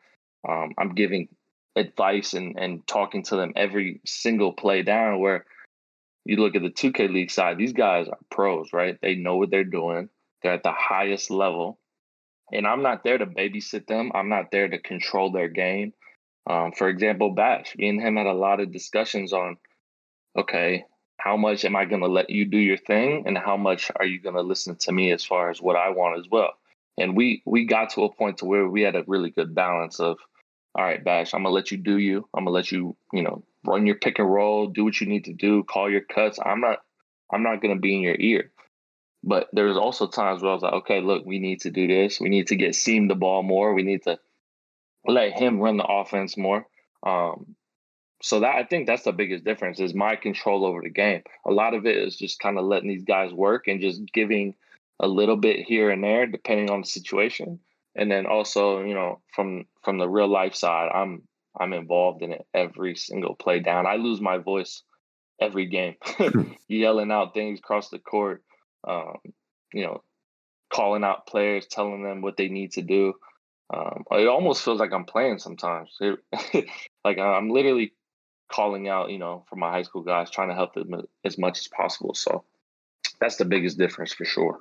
[0.48, 1.28] Um, I'm giving
[1.76, 5.20] advice and and talking to them every single play down.
[5.20, 5.44] Where
[6.24, 8.98] you look at the 2K league side, these guys are pros, right?
[9.00, 10.08] They know what they're doing.
[10.42, 11.78] They're at the highest level,
[12.52, 14.10] and I'm not there to babysit them.
[14.14, 15.92] I'm not there to control their game.
[16.48, 19.56] Um, for example, Bash, me and him had a lot of discussions on,
[20.36, 20.84] okay,
[21.18, 24.06] how much am I going to let you do your thing, and how much are
[24.06, 26.52] you going to listen to me as far as what I want as well.
[26.98, 30.00] And we we got to a point to where we had a really good balance
[30.00, 30.18] of,
[30.74, 32.28] all right, Bash, I'm gonna let you do you.
[32.34, 35.24] I'm gonna let you, you know, run your pick and roll, do what you need
[35.24, 36.38] to do, call your cuts.
[36.44, 36.78] I'm not
[37.32, 38.52] I'm not gonna be in your ear.
[39.22, 42.20] But there's also times where I was like, okay, look, we need to do this.
[42.20, 43.74] We need to get seam the ball more.
[43.74, 44.18] We need to
[45.06, 46.66] let him run the offense more.
[47.04, 47.56] Um,
[48.22, 51.22] so that I think that's the biggest difference is my control over the game.
[51.46, 54.54] A lot of it is just kind of letting these guys work and just giving
[54.98, 57.60] a little bit here and there depending on the situation.
[57.96, 61.22] And then also, you know, from from the real life side, I'm
[61.58, 63.86] I'm involved in it every single play down.
[63.86, 64.82] I lose my voice
[65.40, 65.96] every game,
[66.68, 68.42] yelling out things across the court
[68.86, 69.18] um,
[69.72, 70.02] you know,
[70.72, 73.14] calling out players, telling them what they need to do.
[73.72, 75.96] Um, it almost feels like I'm playing sometimes.
[76.00, 76.18] It,
[77.04, 77.92] like I'm literally
[78.50, 81.60] calling out, you know, for my high school guys, trying to help them as much
[81.60, 82.14] as possible.
[82.14, 82.44] So
[83.20, 84.60] that's the biggest difference for sure.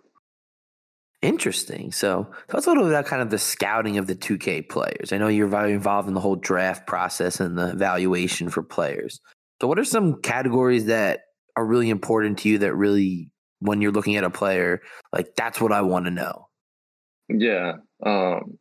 [1.22, 1.92] Interesting.
[1.92, 5.12] So tell us a little bit about kind of the scouting of the 2K players.
[5.12, 9.20] I know you're very involved in the whole draft process and the evaluation for players.
[9.62, 11.22] So what are some categories that
[11.60, 13.30] are really important to you that really
[13.60, 16.48] when you're looking at a player like that's what i want to know
[17.28, 17.74] yeah
[18.06, 18.58] um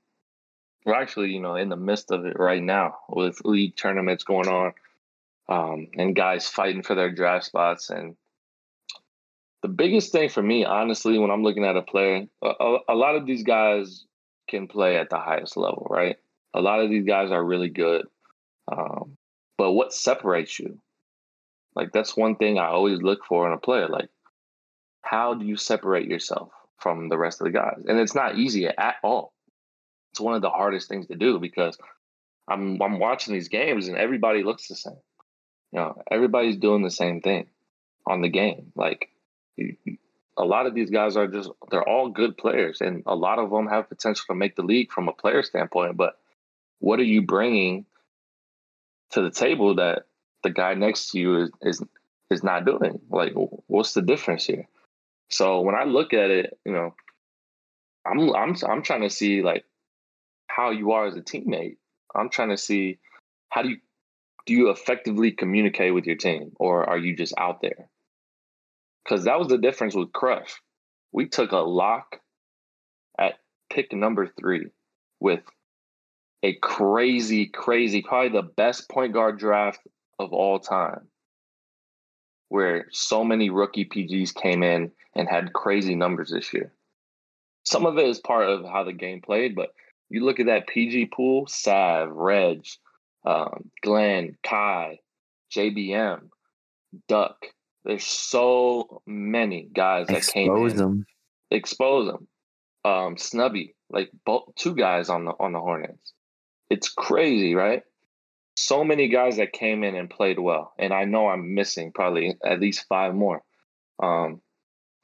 [0.84, 4.48] we're actually you know in the midst of it right now with league tournaments going
[4.48, 4.72] on
[5.48, 8.16] um and guys fighting for their draft spots and
[9.68, 13.16] the biggest thing for me honestly when i'm looking at a player a, a lot
[13.16, 14.04] of these guys
[14.48, 16.16] can play at the highest level right
[16.54, 18.06] a lot of these guys are really good
[18.70, 19.16] um,
[19.56, 20.78] but what separates you
[21.74, 24.08] like that's one thing i always look for in a player like
[25.02, 27.82] how do you separate yourself from the rest of the guys?
[27.86, 29.32] And it's not easy at all.
[30.12, 31.76] It's one of the hardest things to do because
[32.48, 35.00] I'm I'm watching these games and everybody looks the same.
[35.72, 37.46] You know, everybody's doing the same thing
[38.06, 38.72] on the game.
[38.74, 39.10] Like
[40.38, 43.50] a lot of these guys are just they're all good players and a lot of
[43.50, 46.18] them have potential to make the league from a player standpoint, but
[46.78, 47.84] what are you bringing
[49.10, 50.04] to the table that
[50.44, 51.82] the guy next to you is is
[52.30, 53.00] is not doing?
[53.10, 53.32] Like
[53.66, 54.68] what's the difference here?
[55.30, 56.94] So when I look at it, you know,
[58.06, 59.64] I'm I'm I'm trying to see like
[60.46, 61.76] how you are as a teammate.
[62.14, 62.98] I'm trying to see
[63.48, 63.78] how do you
[64.46, 67.88] do you effectively communicate with your team or are you just out there?
[69.08, 70.60] Cuz that was the difference with Crush.
[71.12, 72.20] We took a lock
[73.18, 73.38] at
[73.70, 74.66] pick number 3
[75.20, 75.40] with
[76.42, 79.80] a crazy crazy probably the best point guard draft
[80.18, 81.08] of all time
[82.48, 86.72] where so many rookie PGs came in and had crazy numbers this year.
[87.64, 89.74] Some of it is part of how the game played, but
[90.08, 92.66] you look at that PG pool, Sav, Reg,
[93.26, 95.00] um, Glenn, Kai,
[95.54, 96.30] JBM,
[97.08, 97.36] Duck.
[97.84, 100.64] There's so many guys that Expose came in.
[100.64, 101.06] Expose them.
[101.50, 102.28] Expose them.
[102.84, 106.12] Um, Snubby, like both two guys on the on the Hornets.
[106.70, 107.82] It's crazy, right?
[108.58, 112.36] so many guys that came in and played well, and I know I'm missing probably
[112.44, 113.42] at least five more.
[114.02, 114.40] Um,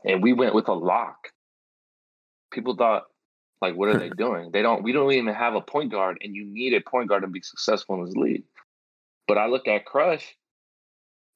[0.05, 1.29] and we went with a lock.
[2.53, 3.05] People thought
[3.63, 4.51] Like, what are they doing?
[4.53, 4.83] They don't.
[4.83, 7.43] We don't even have a point guard, and you need a point guard to be
[7.43, 8.45] successful in this league.
[9.29, 10.37] But I look at Crush,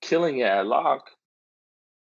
[0.02, 1.10] killing it at lock,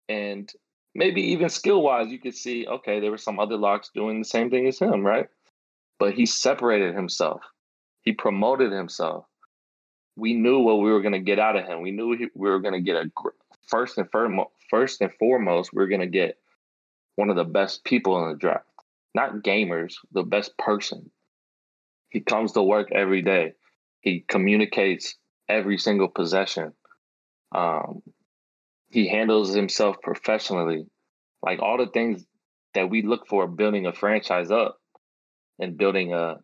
[0.09, 0.51] and
[0.95, 4.25] maybe even skill wise, you could see okay, there were some other locks doing the
[4.25, 5.29] same thing as him, right?
[5.99, 7.43] But he separated himself.
[8.03, 9.25] He promoted himself.
[10.17, 11.83] We knew what we were going to get out of him.
[11.83, 13.11] We knew we were going to get a
[13.69, 14.09] first and
[14.71, 16.39] first and foremost, we we're going to get
[17.17, 18.67] one of the best people in the draft
[19.17, 21.11] not gamers, the best person.
[22.11, 23.55] He comes to work every day.
[24.01, 25.17] He communicates
[25.49, 26.75] every single possession.
[27.51, 28.03] Um,
[28.97, 30.87] he handles himself professionally.
[31.43, 32.25] Like all the things
[32.73, 34.79] that we look for building a franchise up
[35.59, 36.37] and building a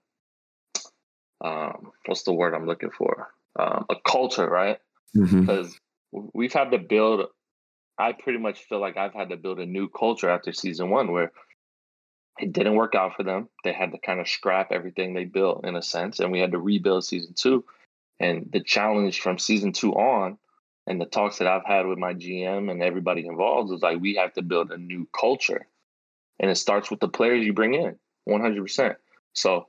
[1.42, 3.28] um, what's the word I'm looking for?
[3.58, 4.76] Um, a culture, right?
[5.14, 5.68] Because
[6.14, 6.26] mm-hmm.
[6.34, 7.26] we've had to build.
[7.98, 11.10] I pretty much feel like I've had to build a new culture after season one,
[11.10, 11.32] where
[12.38, 13.48] it didn't work out for them.
[13.64, 16.52] They had to kind of scrap everything they built in a sense, and we had
[16.52, 17.64] to rebuild season two.
[18.20, 20.36] And the challenge from season two on,
[20.86, 24.16] and the talks that I've had with my GM and everybody involved is like we
[24.16, 25.66] have to build a new culture,
[26.40, 28.96] and it starts with the players you bring in, one hundred percent.
[29.32, 29.66] So,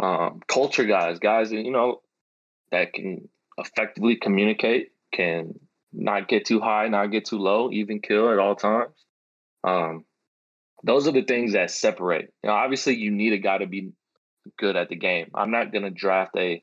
[0.00, 2.00] um, culture guys, guys, you know,
[2.70, 5.58] that can effectively communicate, can
[5.92, 8.94] not get too high, not get too low, even kill at all times.
[9.62, 10.04] Um,
[10.82, 12.32] those are the things that separate.
[12.42, 13.92] You know, obviously you need a guy to be
[14.58, 15.30] good at the game.
[15.34, 16.62] I'm not gonna draft a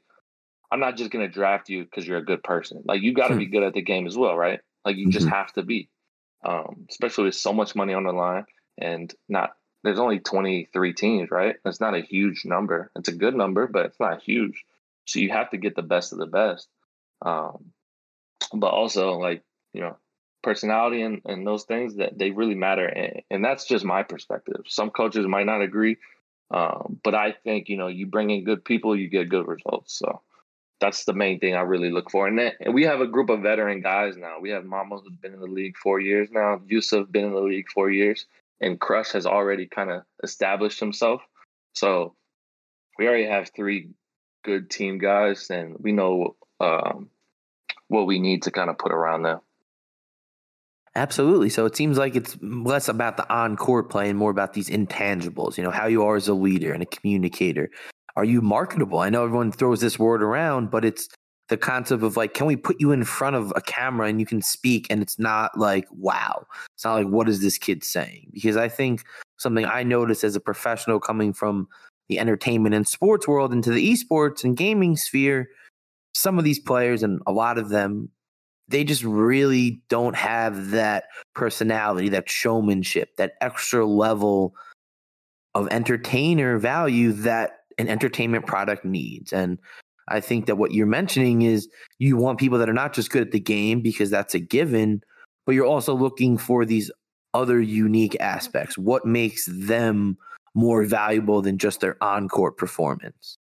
[0.72, 2.84] I'm not just gonna draft you because you're a good person.
[2.86, 3.40] Like you gotta hmm.
[3.40, 4.60] be good at the game as well, right?
[4.86, 5.12] Like you mm-hmm.
[5.12, 5.90] just have to be.
[6.44, 8.46] Um, especially with so much money on the line
[8.76, 9.52] and not
[9.84, 11.56] there's only 23 teams, right?
[11.64, 12.92] That's not a huge number.
[12.96, 14.64] It's a good number, but it's not huge.
[15.06, 16.68] So you have to get the best of the best.
[17.24, 17.72] Um,
[18.54, 19.44] but also like,
[19.74, 19.98] you know,
[20.44, 24.62] personality and, and those things that they really matter and, and that's just my perspective
[24.68, 25.98] some coaches might not agree
[26.52, 29.98] um, but i think you know you bring in good people you get good results
[29.98, 30.22] so
[30.82, 32.28] that's the main thing i really look for.
[32.28, 34.40] And, then, and we have a group of veteran guys now.
[34.42, 36.60] We have mama who's been in the league four years now.
[36.68, 38.26] Yusuf been in the league four years.
[38.60, 41.22] And crush has already kind of established himself.
[41.74, 42.16] So
[42.98, 43.90] we already have three
[44.44, 47.10] good team guys and we know um,
[47.88, 49.40] what we need to kind of put around them.
[50.96, 51.50] Absolutely.
[51.50, 54.70] So it seems like it's less about the on court play and more about these
[54.70, 57.70] intangibles, you know, how you are as a leader and a communicator.
[58.16, 59.00] Are you marketable?
[59.00, 61.08] I know everyone throws this word around, but it's
[61.50, 64.26] the concept of like, can we put you in front of a camera and you
[64.26, 66.46] can speak and it's not like, wow.
[66.76, 68.30] It's not like, what is this kid saying?
[68.34, 69.04] Because I think
[69.38, 71.68] something I noticed as a professional coming from
[72.08, 75.50] the entertainment and sports world into the esports and gaming sphere,
[76.14, 78.10] some of these players and a lot of them
[78.72, 81.06] they just really don't have that
[81.36, 84.56] personality, that showmanship, that extra level
[85.54, 89.34] of entertainer value that an entertainment product needs.
[89.34, 89.60] And
[90.08, 91.70] I think that what you're mentioning is
[92.00, 95.02] you want people that are not just good at the game because that's a given,
[95.46, 96.92] but you're also looking for these
[97.34, 98.78] other unique aspects.
[98.78, 100.18] What makes them
[100.54, 103.38] more valuable than just their on court performance?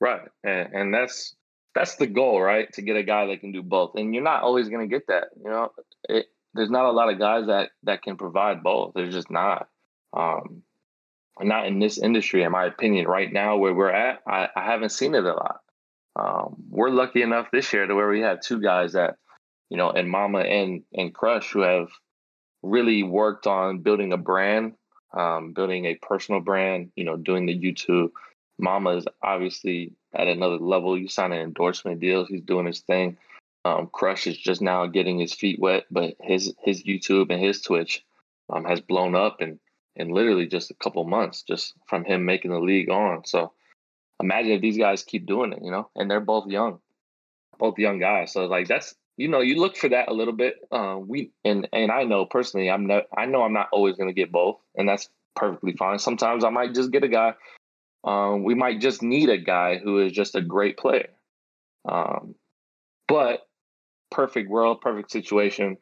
[0.00, 0.28] Right.
[0.44, 1.34] And, and that's
[1.74, 2.72] that's the goal, right?
[2.74, 5.06] To get a guy that can do both, and you're not always going to get
[5.08, 5.28] that.
[5.36, 5.72] You know,
[6.08, 8.92] it, there's not a lot of guys that that can provide both.
[8.94, 9.68] There's just not.
[10.16, 10.62] Um,
[11.40, 13.06] not in this industry, in my opinion.
[13.06, 15.60] Right now, where we're at, I, I haven't seen it a lot.
[16.16, 19.16] Um, we're lucky enough this year to where we have two guys that,
[19.68, 21.88] you know, and Mama and and Crush who have
[22.62, 24.74] really worked on building a brand,
[25.12, 26.90] um, building a personal brand.
[26.96, 28.10] You know, doing the YouTube.
[28.58, 30.98] Mama is obviously at another level.
[30.98, 32.28] You sign an endorsement deals.
[32.28, 33.18] He's doing his thing.
[33.66, 37.60] Um, Crush is just now getting his feet wet, but his his YouTube and his
[37.60, 38.04] Twitch
[38.48, 39.58] um, has blown up in
[39.96, 43.24] in literally just a couple months, just from him making the league on.
[43.24, 43.52] So
[44.20, 46.78] imagine if these guys keep doing it, you know, and they're both young,
[47.58, 48.32] both young guys.
[48.32, 50.56] So like that's you know you look for that a little bit.
[50.70, 54.08] Uh, we and and I know personally I'm not I know I'm not always going
[54.08, 55.98] to get both, and that's perfectly fine.
[55.98, 57.34] Sometimes I might just get a guy
[58.06, 61.08] um, we might just need a guy who is just a great player.
[61.88, 62.36] Um,
[63.08, 63.40] but
[64.12, 65.76] perfect world, perfect situation,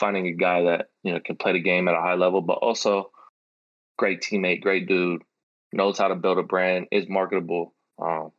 [0.00, 2.58] finding a guy that you know can play the game at a high level, but
[2.58, 3.10] also
[3.98, 5.22] great teammate, great dude,
[5.72, 7.74] knows how to build a brand, is marketable.
[8.00, 8.32] Um,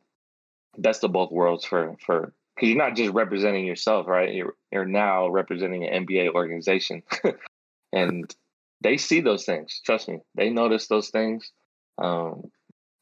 [0.76, 4.34] best of both worlds for for because you're not just representing yourself, right?
[4.34, 7.02] You're you're now representing an NBA organization,
[7.92, 8.34] and
[8.80, 9.80] they see those things.
[9.84, 11.52] Trust me, they notice those things.
[11.98, 12.50] Um,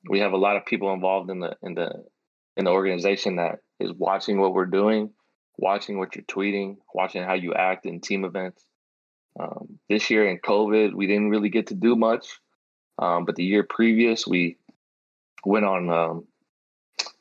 [0.08, 1.90] we have a lot of people involved in the in the
[2.56, 5.10] in the organization that is watching what we're doing,
[5.56, 8.64] watching what you're tweeting, watching how you act in team events.
[9.38, 12.40] Um, this year in COVID, we didn't really get to do much,
[12.98, 14.56] um, but the year previous, we
[15.44, 16.26] went on um,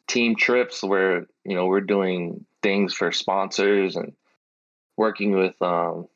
[0.08, 4.14] team trips where you know we're doing things for sponsors and
[4.96, 6.08] working with um,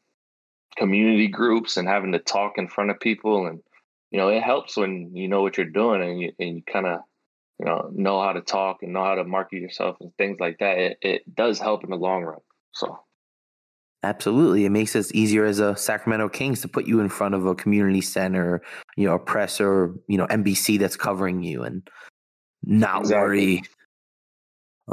[0.77, 3.45] community groups and having to talk in front of people.
[3.45, 3.61] And
[4.09, 6.87] you know it helps when you know what you're doing and you, and you kind
[6.87, 7.01] of
[7.59, 10.57] you know know how to talk and know how to market yourself and things like
[10.59, 10.77] that.
[10.77, 12.39] It, it does help in the long run.
[12.73, 12.99] So
[14.03, 14.65] Absolutely.
[14.65, 17.53] It makes it easier as a Sacramento Kings to put you in front of a
[17.53, 18.61] community center,
[18.97, 21.87] you know, a press or, you know, NBC that's covering you and
[22.63, 23.17] not exactly.
[23.17, 23.63] worry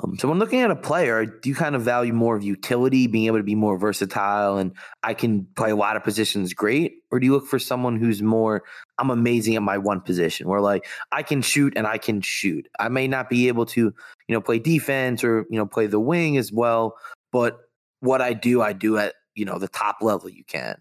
[0.02, 3.06] um, so when looking at a player, do you kind of value more of utility,
[3.06, 6.96] being able to be more versatile, and I can play a lot of positions great,
[7.10, 8.64] or do you look for someone who's more
[8.98, 12.68] I'm amazing at my one position, where like I can shoot and I can shoot.
[12.78, 13.92] I may not be able to, you
[14.28, 16.96] know, play defense or you know play the wing as well,
[17.32, 17.67] but
[18.00, 20.76] what I do, I do at you know the top level you can.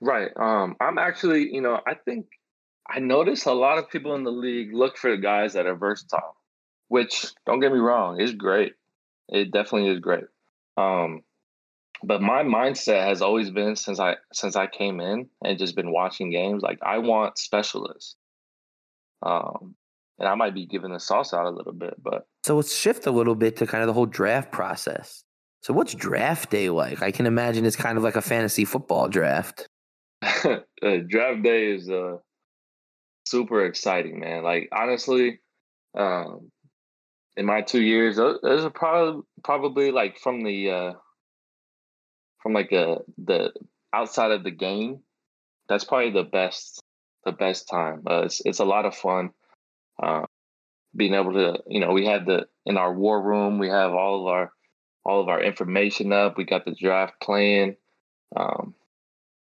[0.00, 0.30] Right.
[0.36, 2.26] Um, I'm actually, you know, I think
[2.88, 5.74] I notice a lot of people in the league look for the guys that are
[5.74, 6.36] versatile
[6.88, 8.72] which don't get me wrong, is great.
[9.28, 10.24] It definitely is great.
[10.76, 11.22] Um,
[12.02, 15.92] but my mindset has always been since I since I came in and just been
[15.92, 18.16] watching games, like I want specialists.
[19.22, 19.74] Um,
[20.18, 23.06] and I might be giving the sauce out a little bit, but so let's shift
[23.06, 25.24] a little bit to kind of the whole draft process.
[25.68, 27.02] So what's draft day like?
[27.02, 29.68] I can imagine it's kind of like a fantasy football draft.
[30.22, 30.60] uh,
[31.06, 32.16] draft day is uh
[33.26, 34.44] super exciting, man.
[34.44, 35.40] Like honestly,
[35.94, 36.50] um,
[37.36, 40.92] in my two years, those are probably probably like from the uh,
[42.42, 43.52] from like a uh, the
[43.92, 45.00] outside of the game.
[45.68, 46.82] That's probably the best
[47.26, 48.04] the best time.
[48.08, 49.32] Uh, it's it's a lot of fun.
[50.02, 50.22] Uh,
[50.96, 54.22] being able to, you know, we had the in our war room, we have all
[54.22, 54.52] of our
[55.08, 56.36] all of our information up.
[56.36, 57.76] We got the draft plan.
[58.36, 58.74] Um,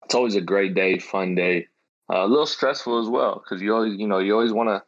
[0.05, 1.69] it's always a great day, fun day.
[2.13, 4.83] Uh, a little stressful as well because you always, you know, you always want to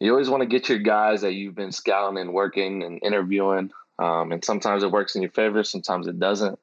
[0.00, 3.70] you always want to get your guys that you've been scouting and working and interviewing.
[3.98, 6.58] Um, and sometimes it works in your favor, sometimes it doesn't.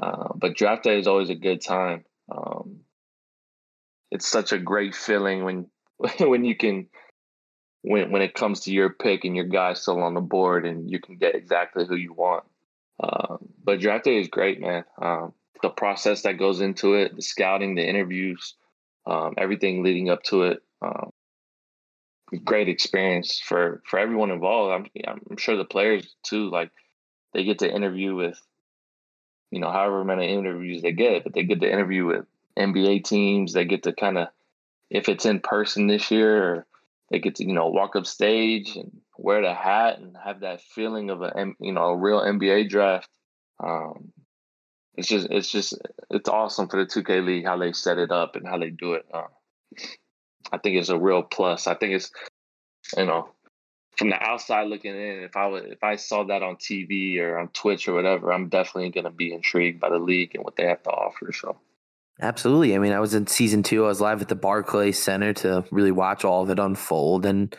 [0.00, 2.04] Uh, but draft day is always a good time.
[2.30, 2.80] Um,
[4.10, 5.66] it's such a great feeling when
[6.18, 6.88] when you can
[7.86, 10.90] when when it comes to your pick and your guy still on the board and
[10.90, 12.42] you can get exactly who you want.
[12.98, 14.84] Uh, but draft day is great, man.
[15.00, 15.32] Um,
[15.62, 18.54] the process that goes into it, the scouting, the interviews,
[19.06, 20.62] um, everything leading up to it.
[20.82, 21.10] Um,
[22.44, 24.90] great experience for for everyone involved.
[25.06, 26.50] I'm I'm sure the players too.
[26.50, 26.72] Like
[27.34, 28.40] they get to interview with,
[29.52, 32.24] you know, however many interviews they get, but they get to interview with
[32.58, 33.52] NBA teams.
[33.52, 34.28] They get to kind of,
[34.90, 36.66] if it's in person this year, or
[37.10, 40.60] they get to you know walk up stage and wear the hat and have that
[40.60, 43.08] feeling of a you know a real NBA draft.
[43.62, 44.12] Um,
[44.94, 45.74] it's just it's just
[46.10, 48.94] it's awesome for the 2K league how they set it up and how they do
[48.94, 49.06] it.
[49.12, 49.28] Uh,
[50.52, 51.66] I think it's a real plus.
[51.66, 52.10] I think it's
[52.96, 53.28] you know
[53.96, 57.38] from the outside looking in, if I would if I saw that on TV or
[57.38, 60.56] on Twitch or whatever, I'm definitely going to be intrigued by the league and what
[60.56, 61.32] they have to offer.
[61.32, 61.56] So.
[62.20, 62.74] Absolutely.
[62.74, 63.84] I mean, I was in season two.
[63.84, 67.54] I was live at the Barclays Center to really watch all of it unfold, and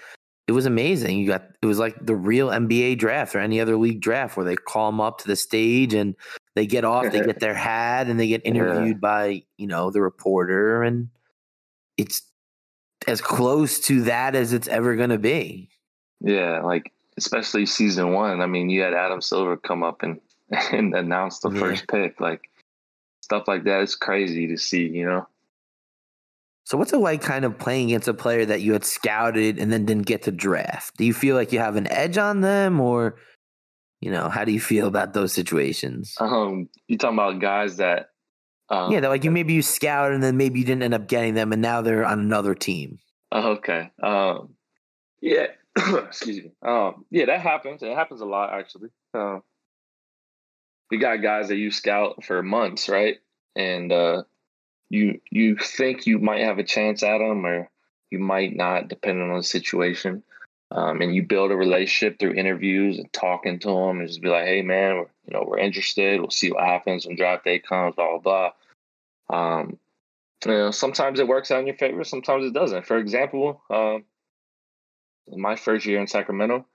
[0.47, 1.19] it was amazing.
[1.19, 4.45] You got it was like the real NBA draft or any other league draft where
[4.45, 6.15] they call them up to the stage and
[6.55, 8.99] they get off, they get their hat, and they get interviewed yeah.
[8.99, 11.09] by you know the reporter, and
[11.97, 12.23] it's
[13.07, 15.69] as close to that as it's ever going to be.
[16.19, 18.41] Yeah, like especially season one.
[18.41, 20.19] I mean, you had Adam Silver come up and
[20.71, 21.59] and announce the yeah.
[21.59, 22.19] first pick.
[22.19, 22.49] Like
[23.27, 24.87] stuff like that is crazy to see.
[24.87, 25.27] You know.
[26.63, 29.71] So what's it like kind of playing against a player that you had scouted and
[29.71, 30.97] then didn't get to draft?
[30.97, 33.17] Do you feel like you have an edge on them or
[33.99, 36.15] you know, how do you feel about those situations?
[36.19, 38.09] Um, you talking about guys that
[38.69, 41.07] um, yeah, they're like you maybe you scout and then maybe you didn't end up
[41.07, 42.99] getting them, and now they're on another team.
[43.33, 43.91] Okay.
[44.01, 44.55] Um,
[45.21, 45.47] yeah.
[45.77, 46.51] Excuse me.
[46.61, 47.81] Um, yeah, that happens.
[47.81, 48.89] It happens a lot actually.
[49.13, 49.41] Um,
[50.91, 53.17] you got guys that you scout for months, right?
[53.55, 54.23] And uh,
[54.89, 57.69] you you think you might have a chance at them, or
[58.09, 60.23] you might not, depending on the situation.
[60.69, 64.27] Um, and you build a relationship through interviews and talking to them, and just be
[64.27, 66.19] like, "Hey, man, we're, you know, we're interested.
[66.19, 68.51] We'll see what happens when draft day comes." Blah blah
[69.29, 69.59] blah.
[69.61, 69.79] Um,
[70.45, 72.85] you know, sometimes it works out in your favor, sometimes it doesn't.
[72.85, 74.03] For example, um,
[75.35, 76.65] my first year in Sacramento,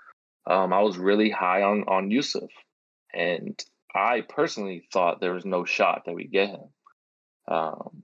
[0.46, 2.50] um, I was really high on on Yusuf,
[3.14, 3.62] and
[3.95, 6.68] I personally thought there was no shot that we get him.
[7.49, 8.03] Um,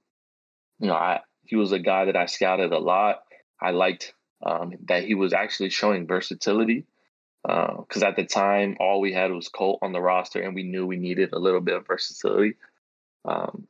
[0.79, 3.23] you know, I he was a guy that I scouted a lot.
[3.61, 4.13] I liked
[4.45, 6.87] um, that he was actually showing versatility.
[7.43, 10.65] Because uh, at the time, all we had was Colt on the roster, and we
[10.65, 12.55] knew we needed a little bit of versatility.
[13.25, 13.67] Um,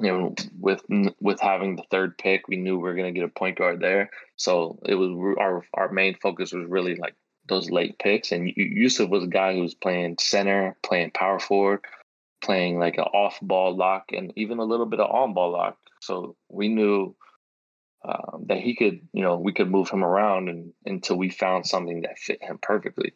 [0.00, 0.82] you know, with
[1.20, 3.80] with having the third pick, we knew we were going to get a point guard
[3.80, 4.10] there.
[4.36, 7.14] So it was our our main focus was really like
[7.50, 8.32] those late picks.
[8.32, 11.84] And Yusuf was a guy who was playing center, playing power forward,
[12.42, 15.76] playing like an off ball lock, and even a little bit of on ball lock.
[16.00, 17.14] So we knew
[18.02, 21.66] um, that he could, you know, we could move him around and until we found
[21.66, 23.12] something that fit him perfectly.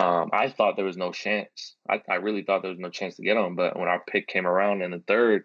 [0.00, 1.74] Um, I thought there was no chance.
[1.90, 3.56] I, I really thought there was no chance to get him.
[3.56, 5.44] But when our pick came around in the third,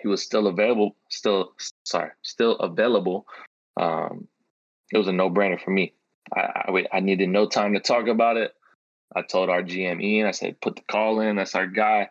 [0.00, 1.52] he was still available, still
[1.84, 3.26] sorry, still available.
[3.80, 4.28] Um,
[4.92, 5.94] it was a no brainer for me.
[6.34, 8.54] I, I, I needed no time to talk about it.
[9.14, 11.36] I told our GM Ian, I said, put the call in.
[11.36, 12.08] That's our guy.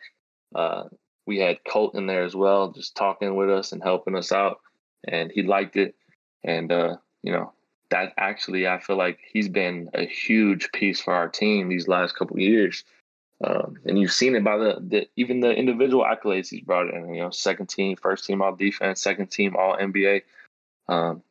[0.54, 0.86] Uh,
[1.26, 4.60] we had Colt in there as well, just talking with us and helping us out,
[5.08, 5.96] and he liked it.
[6.44, 7.52] And uh, you know,
[7.90, 12.16] that actually, I feel like he's been a huge piece for our team these last
[12.16, 12.84] couple years.
[13.44, 17.14] Um, and you've seen it by the, the, even the individual accolades he's brought in.
[17.14, 20.22] You know, second team, first team all defense, second team all NBA.
[20.88, 21.22] Um,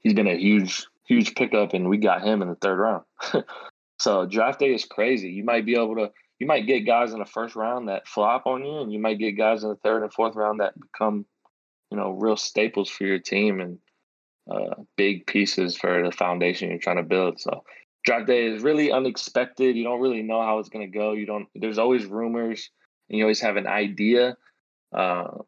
[0.00, 3.04] he's been a huge, huge pickup, and we got him in the third round.
[3.98, 5.30] so draft day is crazy.
[5.30, 8.46] You might be able to, you might get guys in the first round that flop
[8.46, 11.26] on you, and you might get guys in the third and fourth round that become,
[11.90, 13.78] you know, real staples for your team and
[14.50, 17.40] uh, big pieces for the foundation you're trying to build.
[17.40, 17.64] So
[18.04, 19.76] draft day is really unexpected.
[19.76, 21.12] You don't really know how it's going to go.
[21.12, 21.48] You don't.
[21.54, 22.70] There's always rumors,
[23.08, 24.36] and you always have an idea.
[24.94, 25.38] Uh,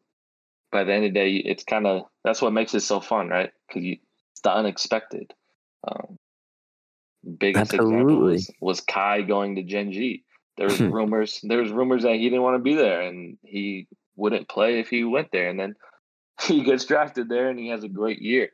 [0.71, 3.29] by the end of the day, it's kind of that's what makes it so fun,
[3.29, 3.51] right?
[3.67, 5.33] Because it's the unexpected.
[5.87, 6.17] Um,
[7.37, 7.95] biggest Absolutely.
[7.95, 10.23] example was, was Kai going to Gen G.
[10.57, 11.39] There was rumors.
[11.43, 14.89] There was rumors that he didn't want to be there, and he wouldn't play if
[14.89, 15.49] he went there.
[15.49, 15.75] And then
[16.41, 18.49] he gets drafted there, and he has a great year.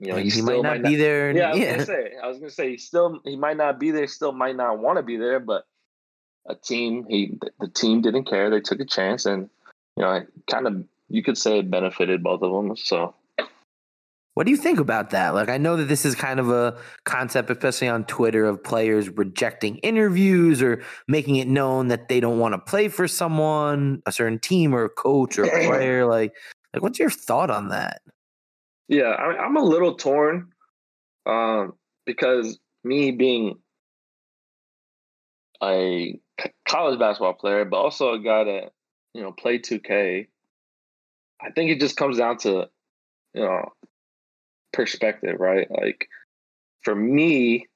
[0.00, 1.36] You know, he, he might not might be not, there.
[1.36, 2.12] yeah, I was gonna say.
[2.22, 4.06] I was gonna say he still he might not be there.
[4.06, 5.40] Still might not want to be there.
[5.40, 5.64] But
[6.48, 8.48] a team, he the team didn't care.
[8.48, 9.50] They took a chance, and
[9.96, 12.76] you know, kind of you could say it benefited both of them.
[12.76, 13.14] So.
[14.38, 15.34] What do you think about that?
[15.34, 19.08] Like, I know that this is kind of a concept, especially on Twitter, of players
[19.08, 24.12] rejecting interviews or making it known that they don't want to play for someone, a
[24.12, 26.06] certain team or a coach or a player.
[26.06, 26.36] Like,
[26.72, 28.00] like, what's your thought on that?
[28.86, 30.52] Yeah, I, am a little torn
[31.26, 31.72] um,
[32.06, 33.56] because me being
[35.60, 36.16] a
[36.64, 38.70] college basketball player, but also a guy that
[39.14, 40.28] you know played 2K.
[41.42, 42.68] I think it just comes down to
[43.34, 43.72] you know
[44.72, 45.68] perspective, right?
[45.70, 46.08] Like
[46.82, 47.66] for me,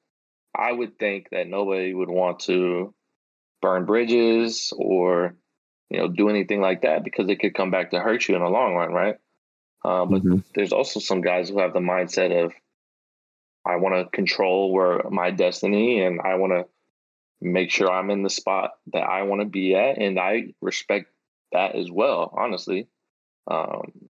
[0.54, 2.94] I would think that nobody would want to
[3.60, 5.36] burn bridges or
[5.88, 8.42] you know do anything like that because it could come back to hurt you in
[8.42, 9.16] the long run, right?
[9.84, 10.38] Uh, but mm-hmm.
[10.54, 12.52] there's also some guys who have the mindset of,
[13.66, 16.66] I want to control where my destiny and I want to
[17.40, 19.98] make sure I'm in the spot that I want to be at.
[19.98, 21.06] And I respect
[21.52, 22.88] that as well, honestly.
[23.50, 24.01] Um,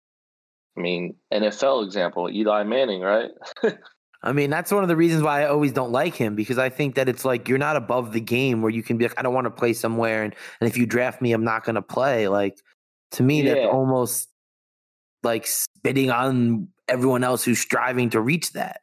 [0.78, 3.30] I mean, NFL example, Eli Manning, right?
[4.24, 6.70] I mean, that's one of the reasons why I always don't like him because I
[6.70, 9.24] think that it's like you're not above the game where you can be like, I
[9.24, 10.24] don't want to play somewhere.
[10.24, 12.28] And, and if you draft me, I'm not going to play.
[12.28, 12.62] Like,
[13.12, 13.56] to me, yeah.
[13.56, 14.30] that's almost
[15.24, 18.82] like spitting on everyone else who's striving to reach that.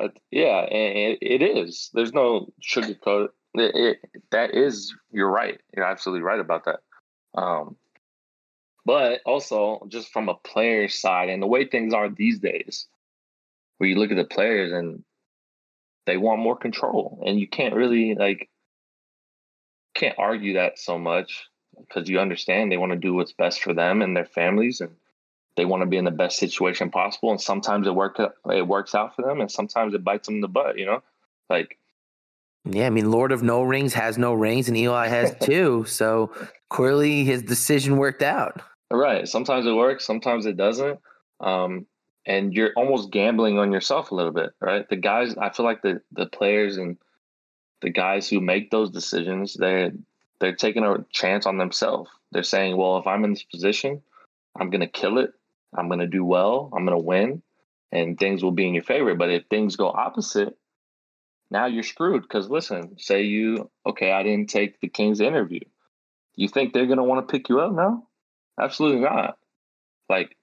[0.00, 1.90] Uh, yeah, and it, it is.
[1.94, 3.28] There's no sugarcoat.
[3.54, 5.60] It, it, that is, you're right.
[5.74, 6.80] You're absolutely right about that.
[7.40, 7.76] Um,
[8.84, 12.86] but also, just from a player side and the way things are these days,
[13.78, 15.04] where you look at the players and
[16.06, 18.48] they want more control, and you can't really like
[19.94, 23.72] can't argue that so much because you understand they want to do what's best for
[23.72, 24.90] them and their families and
[25.56, 28.20] they want to be in the best situation possible and sometimes it work
[28.50, 31.02] it works out for them and sometimes it bites them in the butt you know?
[31.48, 31.78] Like
[32.64, 36.30] yeah i mean lord of no rings has no rings and eli has two so
[36.70, 38.62] clearly his decision worked out
[38.96, 40.98] right sometimes it works sometimes it doesn't
[41.40, 41.86] um,
[42.26, 45.82] and you're almost gambling on yourself a little bit right the guys i feel like
[45.82, 46.96] the the players and
[47.82, 49.92] the guys who make those decisions they're
[50.40, 54.02] they're taking a chance on themselves they're saying well if i'm in this position
[54.58, 55.34] i'm to kill it
[55.76, 57.42] I'm to do well, I'm to win,
[57.92, 59.14] and things will be in your favor.
[59.14, 60.56] But if things go opposite,
[61.50, 62.22] now you're screwed.
[62.22, 65.60] Because listen, say you, okay, I didn't take the Kings interview.
[66.36, 68.06] You think they're to want to pick you up now?
[68.60, 69.38] Absolutely not.
[70.08, 70.36] Like,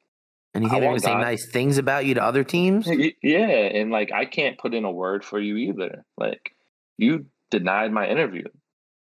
[0.54, 2.88] and you think they're going to say nice things about you to other teams?
[3.22, 3.48] Yeah.
[3.48, 6.04] And like, I can't put in a word for you either.
[6.18, 6.54] Like,
[6.98, 8.44] you denied my interview.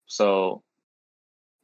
[0.07, 0.63] So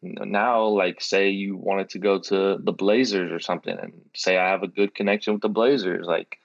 [0.02, 4.48] now like say you wanted to go to the blazers or something and say i
[4.48, 6.38] have a good connection with the blazers like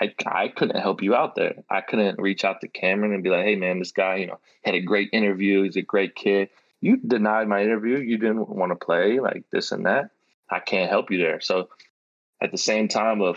[0.00, 1.54] I, I couldn't help you out there.
[1.68, 4.38] I couldn't reach out to Cameron and be like, hey, man, this guy, you know,
[4.64, 5.62] had a great interview.
[5.62, 6.50] He's a great kid.
[6.80, 7.98] You denied my interview.
[7.98, 10.10] You didn't want to play like this and that.
[10.50, 11.40] I can't help you there.
[11.40, 11.68] So
[12.40, 13.36] at the same time of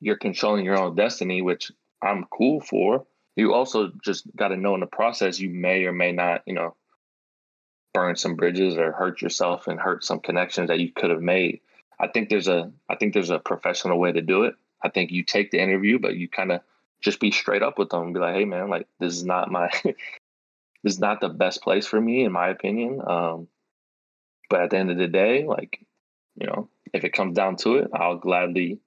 [0.00, 1.70] you're controlling your own destiny, which
[2.02, 5.92] I'm cool for, you also just got to know in the process you may or
[5.92, 6.74] may not, you know,
[7.94, 11.60] burn some bridges or hurt yourself and hurt some connections that you could have made.
[12.00, 14.54] I think there's a I think there's a professional way to do it.
[14.82, 16.60] I think you take the interview, but you kind of
[17.00, 19.50] just be straight up with them and be like, "Hey, man, like this is not
[19.50, 19.70] my
[20.84, 23.48] is not the best place for me, in my opinion." Um,
[24.50, 25.80] but at the end of the day, like
[26.36, 28.80] you know, if it comes down to it, I'll gladly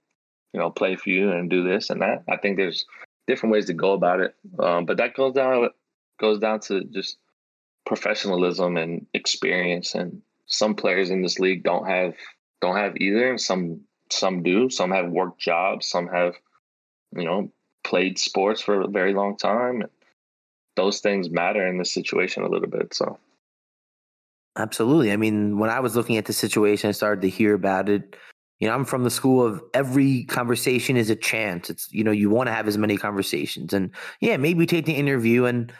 [0.53, 2.23] you know play for you and do this and that.
[2.29, 2.85] I think there's
[3.27, 5.69] different ways to go about it, um, but that goes down
[6.19, 7.17] goes down to just
[7.85, 9.95] professionalism and experience.
[9.95, 12.13] And some players in this league don't have
[12.61, 13.31] don't have either.
[13.31, 14.69] and Some some do.
[14.69, 15.87] Some have worked jobs.
[15.87, 16.35] Some have,
[17.15, 17.51] you know,
[17.83, 19.83] played sports for a very long time.
[20.75, 22.93] Those things matter in this situation a little bit.
[22.93, 23.17] So.
[24.57, 25.11] Absolutely.
[25.11, 28.15] I mean, when I was looking at the situation, I started to hear about it.
[28.59, 31.69] You know, I'm from the school of every conversation is a chance.
[31.69, 33.73] It's, you know, you want to have as many conversations.
[33.73, 35.71] And yeah, maybe take the interview and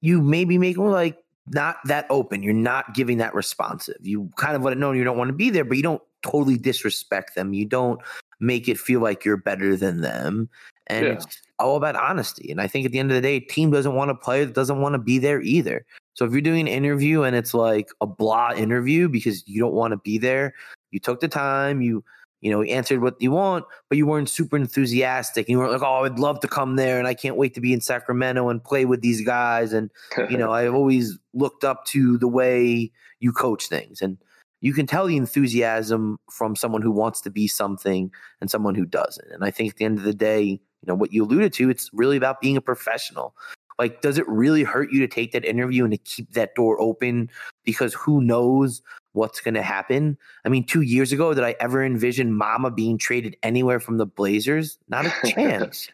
[0.00, 1.18] you maybe make like
[1.48, 2.42] not that open.
[2.42, 3.98] You're not giving that responsive.
[4.00, 6.02] You kind of let it know you don't want to be there, but you don't
[6.22, 7.52] totally disrespect them.
[7.52, 8.00] You don't
[8.40, 10.48] make it feel like you're better than them.
[10.88, 11.12] And yeah.
[11.12, 11.26] it's
[11.58, 12.50] all about honesty.
[12.50, 14.80] And I think at the end of the day, team doesn't want to play, doesn't
[14.80, 15.84] want to be there either.
[16.14, 19.74] So if you're doing an interview and it's like a blah interview because you don't
[19.74, 20.54] want to be there,
[20.90, 22.04] you took the time, you
[22.40, 25.46] you know, answered what you want, but you weren't super enthusiastic.
[25.46, 27.60] And you weren't like, oh, I'd love to come there and I can't wait to
[27.60, 29.72] be in Sacramento and play with these guys.
[29.72, 29.90] And,
[30.30, 34.02] you know, I've always looked up to the way you coach things.
[34.02, 34.18] And
[34.60, 38.86] you can tell the enthusiasm from someone who wants to be something and someone who
[38.86, 39.30] doesn't.
[39.32, 41.68] And I think at the end of the day, you know, what you alluded to,
[41.68, 43.34] it's really about being a professional.
[43.78, 46.80] Like, does it really hurt you to take that interview and to keep that door
[46.80, 47.28] open?
[47.64, 48.82] Because who knows
[49.12, 50.16] what's going to happen.
[50.44, 54.06] I mean, two years ago, did I ever envision Mama being traded anywhere from the
[54.06, 54.78] Blazers?
[54.88, 55.88] Not a chance.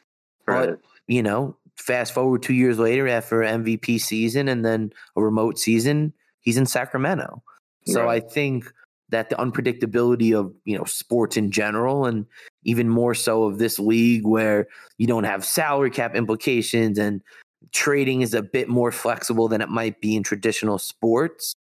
[0.47, 0.71] right.
[0.71, 5.59] But, you know, fast forward two years later after MVP season and then a remote
[5.59, 7.43] season, he's in Sacramento.
[7.87, 8.23] So right.
[8.23, 8.73] I think
[9.13, 12.27] that the unpredictability of you know sports in general and
[12.65, 14.67] even more so of this league where
[14.99, 17.23] you don't have salary cap implications and
[17.71, 21.55] trading is a bit more flexible than it might be in traditional sports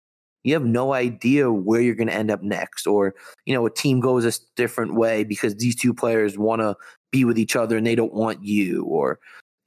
[0.45, 3.15] you have no idea where you're going to end up next or
[3.47, 6.77] you know a team goes a different way because these two players want to
[7.11, 9.19] be with each other and they don't want you or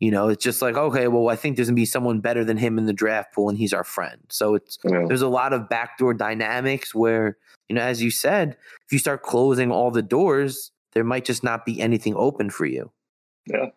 [0.01, 2.43] you know it's just like okay well i think there's going to be someone better
[2.43, 4.19] than him in the draft pool and he's our friend.
[4.29, 5.05] So it's yeah.
[5.07, 7.37] there's a lot of backdoor dynamics where
[7.69, 11.41] you know as you said if you start closing all the doors there might just
[11.41, 12.91] not be anything open for you.
[13.45, 13.67] Yeah.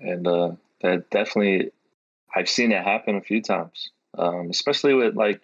[0.00, 0.52] And uh
[0.82, 1.72] that definitely
[2.36, 5.40] i've seen it happen a few times um, especially with like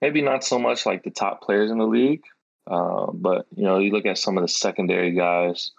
[0.00, 2.22] maybe not so much like the top players in the league,
[2.66, 5.72] uh, but you know, you look at some of the secondary guys,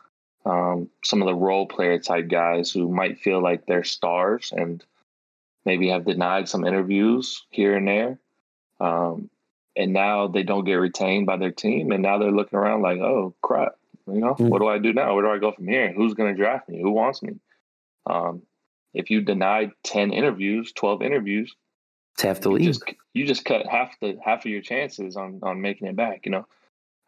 [0.48, 4.84] um, some of the role player type guys who might feel like they're stars and
[5.66, 8.20] maybe have denied some interviews here and there.
[8.80, 9.30] Um,
[9.76, 13.00] and now they don't get retained by their team, and now they're looking around like,
[13.00, 13.74] "Oh crap!
[14.08, 14.48] You know, mm-hmm.
[14.48, 15.14] what do I do now?
[15.14, 15.91] Where do I go from here?
[15.91, 16.82] Who's going to draft me?
[16.82, 17.36] Who wants me?"
[18.08, 18.41] Um,
[18.93, 21.54] if you denied ten interviews, twelve interviews,
[22.20, 22.64] to have to leave.
[22.64, 25.95] You just, you just cut half the half of your chances on on making it
[25.95, 26.26] back.
[26.26, 26.48] You know,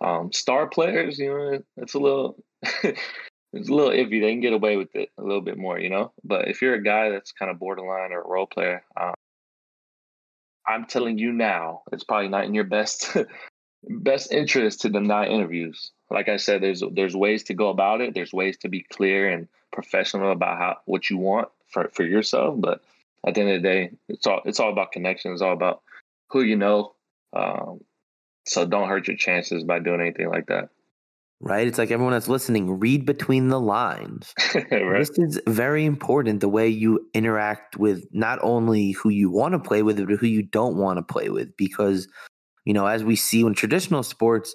[0.02, 2.38] um, star players, you know, it's a little
[3.54, 4.22] it's a little iffy.
[4.22, 6.12] They can get away with it a little bit more, you know.
[6.24, 9.14] But if you're a guy that's kind of borderline or a role player, um,
[10.68, 13.18] I'm telling you now, it's probably not in your best
[13.84, 15.91] best interest to deny interviews.
[16.12, 18.14] Like I said, there's there's ways to go about it.
[18.14, 22.56] There's ways to be clear and professional about how what you want for for yourself,
[22.60, 22.82] but
[23.26, 25.34] at the end of the day, it's all it's all about connection.
[25.34, 25.82] It's all about
[26.30, 26.93] who you know.
[27.34, 27.82] Um,
[28.45, 30.70] so don't hurt your chances by doing anything like that.
[31.42, 31.68] Right.
[31.68, 34.34] It's like everyone that's listening, read between the lines.
[34.56, 35.00] right.
[35.00, 39.60] This is very important the way you interact with not only who you want to
[39.60, 41.56] play with, but who you don't want to play with.
[41.56, 42.10] Because,
[42.66, 44.54] you know, as we see in traditional sports,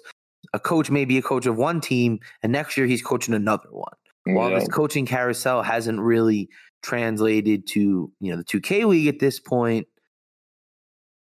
[0.53, 3.69] a coach may be a coach of one team and next year he's coaching another
[3.71, 3.93] one.
[4.25, 4.59] While yeah.
[4.59, 6.49] this coaching carousel hasn't really
[6.81, 9.87] translated to you know the 2K league at this point,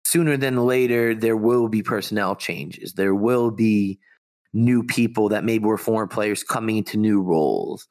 [0.06, 2.94] sooner than later there will be personnel changes.
[2.94, 4.00] There will be
[4.56, 7.88] new people that maybe were former players coming into new roles.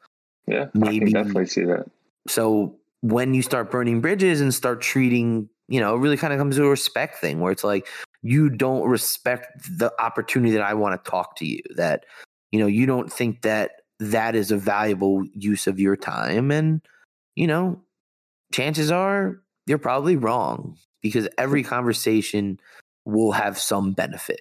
[0.48, 1.86] Yeah, maybe definitely see that.
[2.26, 6.38] So when you start burning bridges and start treating, you know, it really kind of
[6.38, 7.86] comes to a respect thing where it's like
[8.22, 11.60] you don't respect the opportunity that I want to talk to you.
[11.76, 12.06] That
[12.50, 16.80] you know you don't think that that is a valuable use of your time and
[17.36, 17.80] you know,
[18.52, 22.60] chances are you're probably wrong because every conversation
[23.04, 24.40] will have some benefit.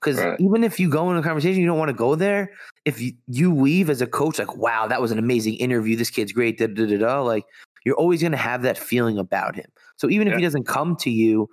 [0.00, 0.40] Because Right.
[0.40, 2.52] even if you go in a conversation, you don't want to go there.
[2.84, 5.96] If you, you leave as a coach, like, wow, that was an amazing interview.
[5.96, 6.56] This kid's great.
[6.58, 7.44] Da, da, da, da, like,
[7.84, 9.66] you're always going to have that feeling about him.
[9.96, 11.48] So even if he doesn't come to you,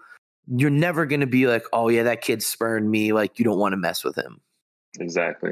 [0.48, 3.12] you're never going to be like, oh, yeah, that kid spurned me.
[3.12, 4.39] Like, you don't want to mess with him.
[5.00, 5.52] Exactly.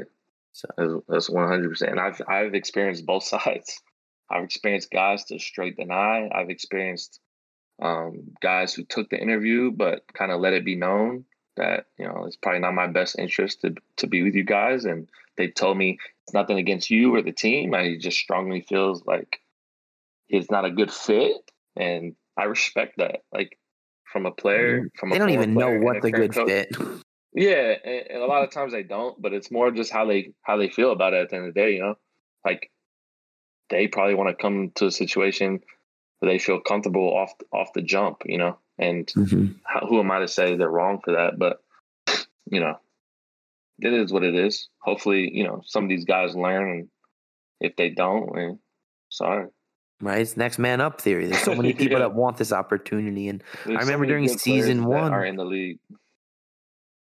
[0.52, 1.90] So That's- That's one hundred percent.
[1.92, 3.78] And I've I've experienced both sides.
[4.30, 6.30] I've experienced guys to straight deny.
[6.34, 7.20] I've experienced
[7.82, 11.26] um, guys who took the interview but kind of let it be known
[11.56, 14.84] that you know it's probably not my best interest to to be with you guys,
[14.84, 17.74] and they told me it's nothing against you or the team.
[17.74, 19.40] I just strongly feels like
[20.28, 21.36] it's not a good fit,
[21.76, 23.22] and I respect that.
[23.32, 23.58] Like
[24.04, 26.48] from a player, from a they don't even know what a the good coach.
[26.48, 26.76] fit.
[27.32, 30.32] Yeah, and, and a lot of times they don't, but it's more just how they
[30.42, 31.74] how they feel about it at the end of the day.
[31.74, 31.94] You know,
[32.44, 32.70] like
[33.68, 35.60] they probably want to come to a situation
[36.22, 38.22] they feel comfortable off off the jump.
[38.24, 39.56] You know, and Mhm.
[39.64, 41.38] how, who am I to say they're wrong for that?
[41.38, 41.62] But
[42.50, 42.78] you know,
[43.80, 44.68] it is what it is.
[44.78, 46.88] Hopefully, you know, some of these guys learn, and
[47.60, 48.58] if they don't, then
[49.10, 49.48] sorry.
[50.00, 50.20] Right?
[50.20, 51.26] It's next man up theory.
[51.26, 52.06] There's so many people Yeah.
[52.06, 53.28] that want this opportunity.
[53.28, 55.78] And There's I remember many during season one, are in the league.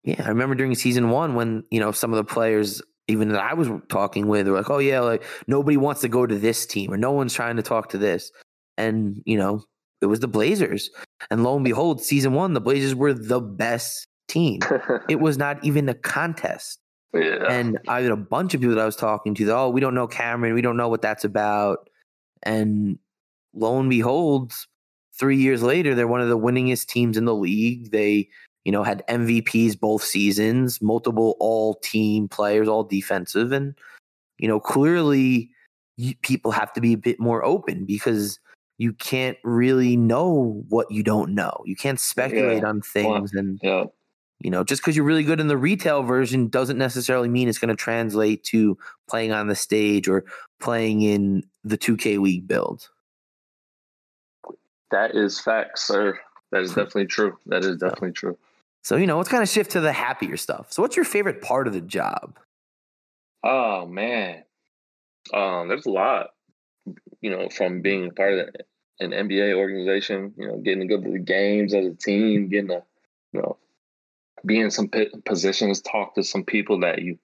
[0.05, 3.41] Yeah, I remember during season one when you know some of the players, even that
[3.41, 6.67] I was talking with, were like, "Oh yeah, like nobody wants to go to this
[6.67, 8.33] team, or no one's trying to talk to this,"
[8.77, 9.65] and you know
[10.01, 10.91] it was the Blazers,
[11.31, 14.61] and lo and behold, season one, the Blazers were the best team.
[15.09, 16.79] it was not even a contest.
[17.15, 17.47] Yeah.
[17.49, 19.45] And I had a bunch of people that I was talking to.
[19.45, 20.55] That, oh, we don't know Cameron.
[20.55, 21.89] We don't know what that's about.
[22.43, 22.99] And
[23.55, 24.53] lo and behold,
[25.19, 27.91] three years later, they're one of the winningest teams in the league.
[27.91, 28.29] They,
[28.65, 33.53] you know, had MVPs both seasons, multiple all team players, all defensive.
[33.53, 33.75] And,
[34.39, 35.51] you know, clearly
[36.23, 38.41] people have to be a bit more open because
[38.79, 41.63] you can't really know what you don't know.
[41.65, 42.69] You can't speculate Yeah.
[42.69, 43.33] on things.
[43.33, 43.85] and, yeah.
[44.41, 47.59] you know, just because you're really good in the retail version doesn't necessarily mean it's
[47.59, 48.77] going to translate to
[49.09, 50.25] playing on the stage or
[50.59, 52.89] playing in the 2K League build.
[54.91, 56.19] That is facts, sir.
[56.51, 57.39] That is definitely true.
[57.47, 58.37] That is definitely true.
[58.83, 60.73] So, you know, let's kind of shift to the happier stuff.
[60.73, 62.39] So, what's your favorite part of the job?
[63.45, 64.43] Oh man,
[65.33, 66.31] um, there's a lot.
[67.21, 68.49] You know, from being part of
[69.01, 72.69] an NBA organization, you know, getting to go to the games as a team, getting
[72.69, 72.83] to,
[73.33, 73.59] you know,
[74.45, 74.91] be in some
[75.25, 77.19] positions, talk to some people that you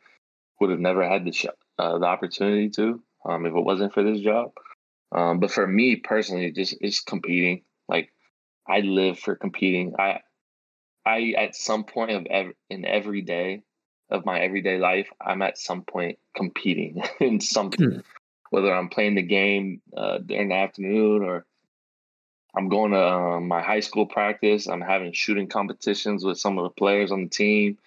[0.60, 4.20] would have never had the uh, the opportunity to um, if it wasn't for this
[4.20, 4.52] job.
[5.12, 7.62] Um, but for me personally, just it's competing.
[7.88, 8.12] Like
[8.66, 9.94] I live for competing.
[9.98, 10.20] I
[11.04, 13.62] I at some point of ev- in every day
[14.10, 18.02] of my everyday life, I'm at some point competing in something,
[18.50, 21.44] whether I'm playing the game uh, during the afternoon or
[22.56, 24.66] I'm going to um, my high school practice.
[24.66, 27.78] I'm having shooting competitions with some of the players on the team.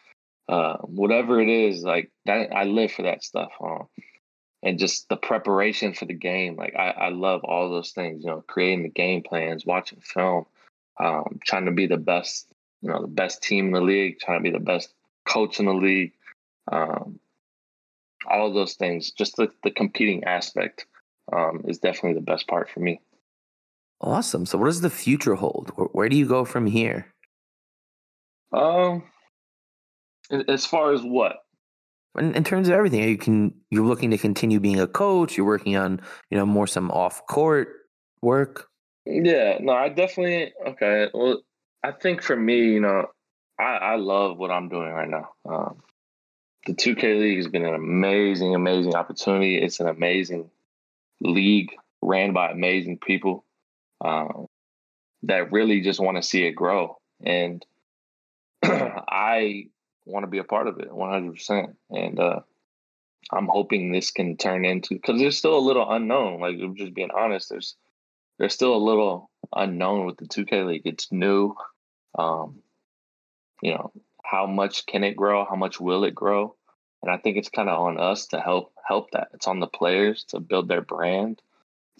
[0.48, 3.52] Uh, whatever it is, like that, I live for that stuff.
[3.62, 3.88] Um,
[4.64, 6.56] and just the preparation for the game.
[6.56, 8.24] Like I, I love all those things.
[8.24, 10.46] You know, creating the game plans, watching film,
[11.00, 12.48] um, trying to be the best.
[12.82, 14.92] You know, the best team in the league, trying to be the best
[15.28, 16.14] coach in the league.
[16.72, 17.20] Um,
[18.30, 20.86] all of those things, just the, the competing aspect,
[21.36, 23.02] um, is definitely the best part for me.
[24.02, 24.46] Awesome.
[24.46, 25.72] So, what does the future hold?
[25.76, 27.14] Where, where do you go from here?
[28.52, 29.04] Um,
[30.48, 31.38] as far as what?
[32.18, 35.38] In, in terms of everything, you can you're looking to continue being a coach.
[35.38, 37.70] You're working on you know more some off court
[38.22, 38.68] work.
[39.06, 41.10] Yeah, no, I definitely okay.
[41.14, 41.42] Well,
[41.84, 43.06] I think for me, you know,
[43.60, 45.30] I, I love what I'm doing right now.
[45.48, 45.82] Um,
[46.66, 49.58] the 2K League has been an amazing, amazing opportunity.
[49.58, 50.50] It's an amazing
[51.20, 53.46] league ran by amazing people
[54.04, 54.48] um,
[55.24, 57.66] that really just want to see it grow, and
[58.64, 59.66] I
[60.06, 61.76] want to be a part of it 100%.
[61.92, 62.40] And uh,
[63.32, 66.42] I'm hoping this can turn into because there's still a little unknown.
[66.42, 67.76] Like I'm just being honest, there's
[68.40, 70.82] there's still a little unknown with the 2K League.
[70.86, 71.56] It's new.
[72.18, 72.62] Um,
[73.62, 73.92] you know,
[74.24, 75.46] how much can it grow?
[75.46, 76.56] How much will it grow?
[77.02, 79.30] And I think it's kind of on us to help help that.
[79.34, 81.42] It's on the players to build their brand,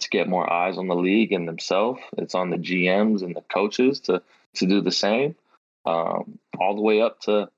[0.00, 2.00] to get more eyes on the league and themselves.
[2.16, 4.22] It's on the GMs and the coaches to
[4.54, 5.34] to do the same.
[5.84, 7.48] Um, all the way up to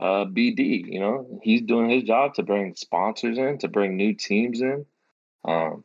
[0.00, 0.84] uh, BD.
[0.92, 4.84] You know, he's doing his job to bring sponsors in, to bring new teams in.
[5.44, 5.84] Um,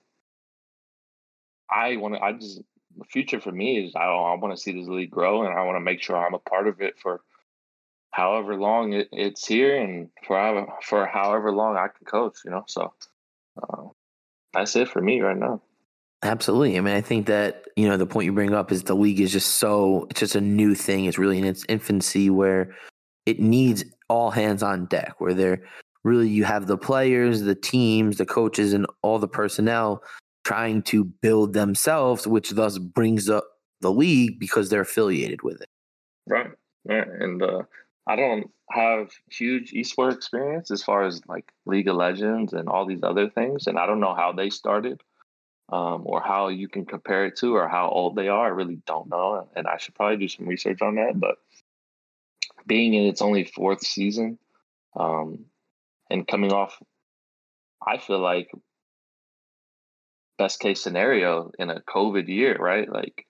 [1.69, 2.23] I want to.
[2.23, 2.61] I just
[2.97, 5.63] the future for me is I, I want to see this league grow, and I
[5.63, 7.21] want to make sure I'm a part of it for
[8.11, 12.39] however long it, it's here, and for however, for however long I can coach.
[12.45, 12.93] You know, so
[13.61, 13.83] uh,
[14.53, 15.61] that's it for me right now.
[16.23, 16.77] Absolutely.
[16.77, 19.19] I mean, I think that, you know, the point you bring up is the league
[19.19, 21.05] is just so, it's just a new thing.
[21.05, 22.75] It's really in its infancy where
[23.27, 25.63] it needs all hands on deck, where they're
[26.03, 30.01] really you have the players, the teams, the coaches, and all the personnel
[30.43, 33.45] trying to build themselves, which thus brings up
[33.81, 35.69] the league because they're affiliated with it.
[36.25, 36.49] Right.
[36.85, 37.07] Right.
[37.07, 37.61] And uh,
[38.07, 42.85] I don't have huge esports experience as far as like League of Legends and all
[42.85, 45.01] these other things, and I don't know how they started.
[45.69, 48.45] Um, or how you can compare it to, or how old they are.
[48.45, 51.19] I really don't know, and I should probably do some research on that.
[51.19, 51.39] But
[52.65, 54.39] being in its only fourth season,
[54.97, 55.45] um,
[56.09, 56.81] and coming off,
[57.85, 58.49] I feel like
[60.37, 62.89] best case scenario in a COVID year, right?
[62.89, 63.25] Like,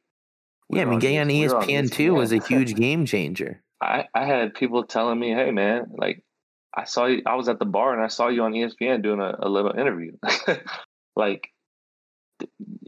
[0.70, 3.64] yeah, I mean, getting on ESPN two was a huge game changer.
[3.82, 6.24] I, I had people telling me, "Hey, man, like
[6.76, 7.22] I saw you.
[7.26, 9.72] I was at the bar and I saw you on ESPN doing a, a little
[9.72, 10.14] interview."
[11.16, 11.50] like,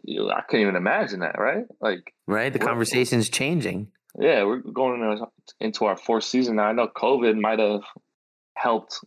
[0.03, 1.65] you I couldn't even imagine that, right?
[1.79, 2.51] Like, right?
[2.51, 3.91] The conversation's changing.
[4.19, 5.25] Yeah, we're going
[5.59, 6.65] into our fourth season now.
[6.65, 7.83] I know COVID might have
[8.55, 8.99] helped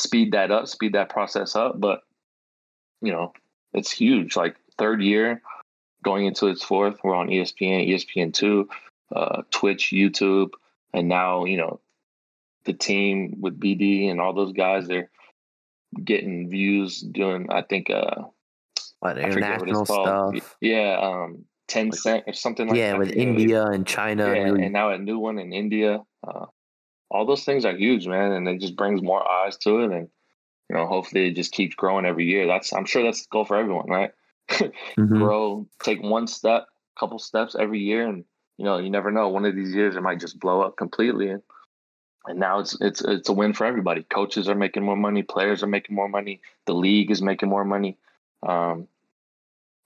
[0.00, 2.00] speed that up, speed that process up, but
[3.02, 3.32] you know,
[3.72, 4.36] it's huge.
[4.36, 5.42] Like third year,
[6.02, 8.68] going into its fourth, we're on ESPN, ESPN two,
[9.14, 10.50] uh, Twitch, YouTube,
[10.92, 11.80] and now you know
[12.64, 14.86] the team with BD and all those guys.
[14.86, 15.10] They're
[16.04, 17.48] getting views doing.
[17.50, 18.22] I think uh,
[19.00, 20.56] what international what stuff.
[20.60, 22.80] Yeah, um, Tencent or something like that.
[22.80, 22.98] yeah, that.
[22.98, 24.26] with India and China.
[24.26, 24.64] Yeah, really.
[24.64, 26.00] and now a new one in India.
[26.26, 26.46] Uh,
[27.10, 30.08] all those things are huge, man, and it just brings more eyes to it, and
[30.68, 32.46] you know, hopefully it just keeps growing every year.
[32.46, 34.12] That's I'm sure that's the goal for everyone, right?
[34.50, 35.18] mm-hmm.
[35.18, 36.66] Grow, take one step,
[36.98, 38.24] couple steps every year, and
[38.60, 39.26] you know, you never know.
[39.28, 41.42] One of these years it might just blow up completely, and
[42.26, 44.02] and now it's it's it's a win for everybody.
[44.02, 47.64] Coaches are making more money, players are making more money, the league is making more
[47.64, 47.96] money.
[48.46, 48.86] Um,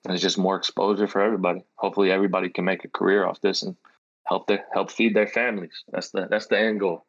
[0.05, 1.65] and it's just more exposure for everybody.
[1.77, 3.77] Hopefully, everybody can make a career off this and
[4.25, 5.85] help their help feed their families.
[5.93, 7.05] That's the that's the end goal.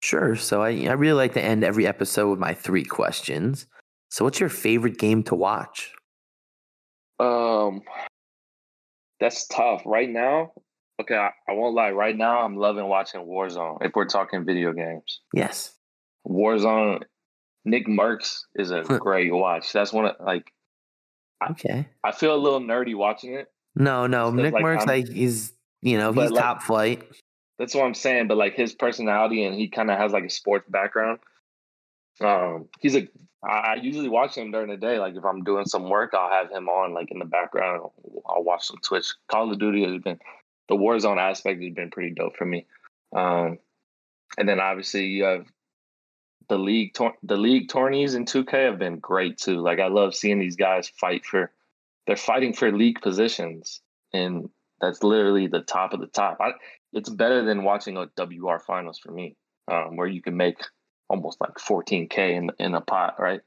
[0.00, 0.36] Sure.
[0.36, 3.66] So I, I really like to end every episode with my three questions.
[4.10, 5.92] So what's your favorite game to watch?
[7.18, 7.82] Um
[9.18, 9.82] that's tough.
[9.84, 10.52] Right now,
[11.00, 11.90] okay, I, I won't lie.
[11.90, 15.20] Right now I'm loving watching Warzone, if we're talking video games.
[15.32, 15.74] Yes.
[16.26, 17.02] Warzone
[17.64, 19.72] Nick Mercs is a great watch.
[19.72, 20.52] That's one of like
[21.50, 21.86] Okay.
[22.04, 23.48] I, I feel a little nerdy watching it.
[23.74, 24.30] No, no.
[24.30, 27.02] Nick like, like he's you know, he's like, top flight.
[27.58, 28.28] That's what I'm saying.
[28.28, 31.20] But like his personality and he kind of has like a sports background.
[32.20, 33.08] Um, he's a.
[33.44, 34.98] I usually watch him during the day.
[34.98, 37.88] Like if I'm doing some work, I'll have him on like in the background.
[38.28, 39.14] I'll watch some Twitch.
[39.30, 40.18] Call of Duty has been
[40.68, 42.66] the Warzone aspect has been pretty dope for me.
[43.14, 43.58] Um,
[44.36, 45.46] and then obviously you have
[46.48, 49.60] the league tor- the league tourneys in 2K have been great too.
[49.60, 51.50] Like I love seeing these guys fight for
[52.06, 53.80] they're fighting for league positions
[54.12, 54.48] and
[54.80, 56.38] that's literally the top of the top.
[56.40, 56.52] I,
[56.92, 59.36] it's better than watching a WR finals for me,
[59.70, 60.58] um, where you can make
[61.08, 63.40] almost like 14k in in a pot, right?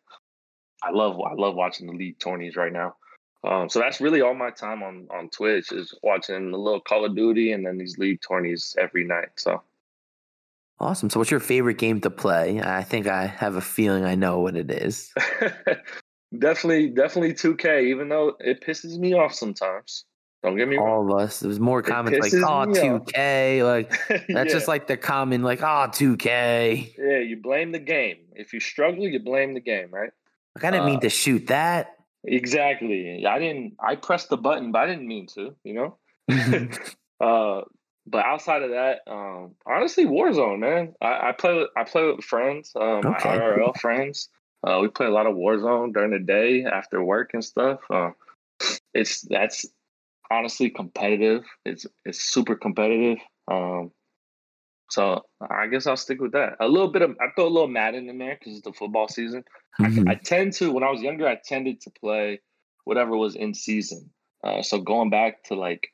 [0.84, 2.96] I love I love watching the league tourneys right now.
[3.44, 7.06] Um, so that's really all my time on on Twitch is watching the little Call
[7.06, 9.30] of Duty and then these league tourneys every night.
[9.36, 9.64] So
[10.80, 11.10] awesome.
[11.10, 12.62] So what's your favorite game to play?
[12.62, 15.12] I think I have a feeling I know what it is.
[16.38, 17.86] definitely, definitely 2K.
[17.86, 20.06] Even though it pisses me off sometimes.
[20.44, 21.12] Don't get me All wrong.
[21.12, 21.40] of us.
[21.40, 24.44] There's more comments like, "Oh, two K." Like that's yeah.
[24.46, 28.18] just like the common, like, "Oh, two K." Yeah, you blame the game.
[28.34, 30.10] If you struggle, you blame the game, right?
[30.56, 31.96] Like I didn't uh, mean to shoot that.
[32.24, 33.26] Exactly.
[33.26, 33.74] I didn't.
[33.80, 35.56] I pressed the button, but I didn't mean to.
[35.64, 35.98] You know.
[37.22, 37.62] Uh,
[38.08, 40.94] but outside of that, um, honestly, Warzone, man.
[41.02, 41.54] I, I play.
[41.54, 43.10] With, I play with friends, um, okay.
[43.30, 44.28] my IRL friends.
[44.66, 47.80] Uh, we play a lot of Warzone during the day after work and stuff.
[47.90, 48.10] Uh,
[48.94, 49.68] it's that's
[50.32, 51.44] honestly competitive.
[51.66, 53.20] It's it's super competitive.
[53.48, 53.92] Um,
[54.92, 56.58] so I guess I'll stick with that.
[56.60, 59.08] A little bit of I throw a little Madden in there because it's the football
[59.08, 59.44] season.
[59.80, 60.08] Mm-hmm.
[60.08, 62.42] I, I, tend to when I was younger, I tended to play
[62.84, 64.12] whatever was in season.
[64.44, 65.88] Uh, so going back to like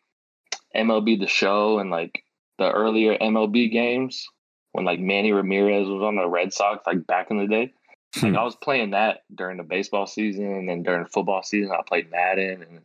[0.75, 2.23] MLB the Show and like
[2.57, 4.25] the earlier MLB games
[4.71, 7.73] when like Manny Ramirez was on the Red Sox, like back in the day.
[8.21, 8.37] Like hmm.
[8.37, 12.09] I was playing that during the baseball season, and then during football season, I played
[12.09, 12.81] Madden, and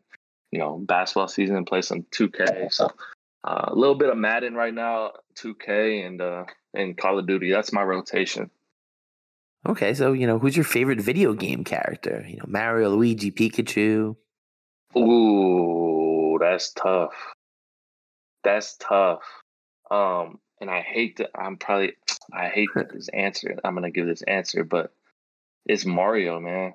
[0.50, 2.70] you know, basketball season and play some 2K.
[2.70, 2.90] So
[3.44, 7.50] uh, a little bit of Madden right now, 2K and uh, and Call of Duty.
[7.50, 8.50] That's my rotation.
[9.66, 12.24] Okay, so you know, who's your favorite video game character?
[12.26, 14.16] You know, Mario, Luigi, Pikachu.
[14.96, 17.14] Ooh, that's tough.
[18.44, 19.22] That's tough.
[19.90, 21.30] Um, and I hate that.
[21.34, 21.94] I'm probably
[22.32, 23.56] I hate this answer.
[23.64, 24.92] I'm gonna give this answer, but
[25.66, 26.74] it's Mario, man.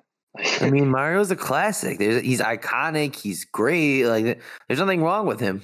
[0.60, 1.98] I mean, Mario's a classic.
[1.98, 3.16] There's, he's iconic.
[3.16, 4.04] He's great.
[4.04, 5.62] Like, there's nothing wrong with him.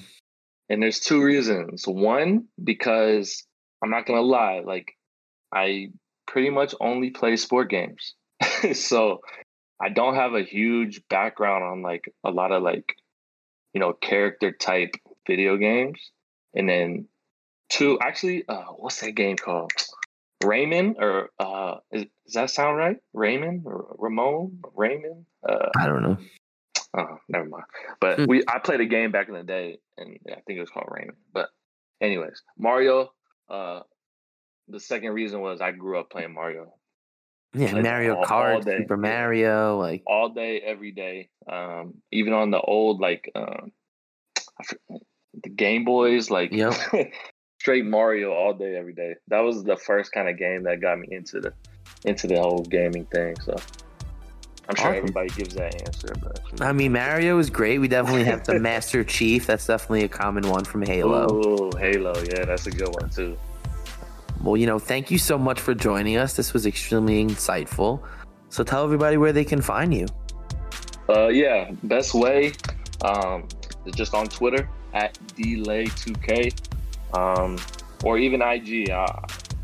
[0.69, 1.87] And there's two reasons.
[1.87, 3.43] One, because
[3.83, 4.93] I'm not gonna lie, like
[5.53, 5.89] I
[6.27, 8.15] pretty much only play sport games.
[8.73, 9.21] so
[9.81, 12.95] I don't have a huge background on like a lot of like,
[13.73, 14.95] you know, character type
[15.27, 16.11] video games.
[16.53, 17.07] And then
[17.69, 19.71] two, actually, uh, what's that game called?
[20.43, 22.97] Rayman or uh, is, does that sound right?
[23.13, 24.59] Raymond or Ramon?
[24.75, 25.25] Raymond?
[25.47, 26.17] Uh, I don't know.
[26.97, 27.63] Oh, never mind.
[27.99, 28.25] But Hmm.
[28.27, 30.87] we I played a game back in the day, and I think it was called
[30.89, 31.17] Raymond.
[31.33, 31.49] But
[32.01, 33.11] anyways, Mario.
[33.49, 33.81] Uh,
[34.67, 36.73] the second reason was I grew up playing Mario
[37.53, 38.77] Yeah, Like, Mario all- all Kart, day.
[38.79, 41.29] Super Mario, like all day, every day.
[41.47, 43.71] Um, even on the old like um,
[45.43, 46.73] the Game Boys, like Yep.
[47.59, 49.15] straight Mario all day, every day.
[49.27, 51.53] That was the first kind of game that got me into the
[52.03, 53.35] into the whole gaming thing.
[53.41, 53.55] So
[54.67, 54.97] I'm sure Awesome.
[54.97, 57.77] everybody gives that answer, but I mean, Mario is great.
[57.79, 59.45] We definitely have the Master Chief.
[59.45, 61.31] That's definitely a common one from Halo.
[61.31, 63.37] Ooh, Halo, yeah, that's a good one too.
[64.41, 66.35] Well, you know, thank you so much for joining us.
[66.35, 68.01] This was extremely insightful.
[68.49, 70.07] So tell everybody where they can find you.
[71.09, 72.51] Uh, yeah, best way
[73.03, 73.47] um,
[73.85, 76.53] is just on Twitter at delay2k,
[77.15, 77.57] um,
[78.03, 78.89] or even IG.
[78.89, 79.07] Uh,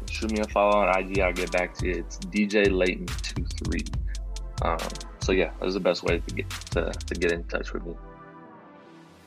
[0.10, 1.20] shoot me a follow on IG.
[1.20, 1.94] I'll get back to you.
[1.96, 3.96] It's DJ Layton23.
[4.62, 4.78] Um,
[5.20, 7.96] so yeah, that's the best way to get to, to get in touch with me.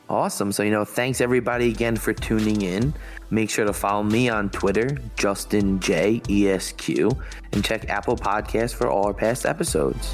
[0.07, 0.51] Awesome.
[0.51, 2.93] So, you know, thanks everybody again for tuning in.
[3.31, 6.89] Make sure to follow me on Twitter, Justin J ESQ,
[7.53, 10.13] and check Apple Podcasts for all our past episodes.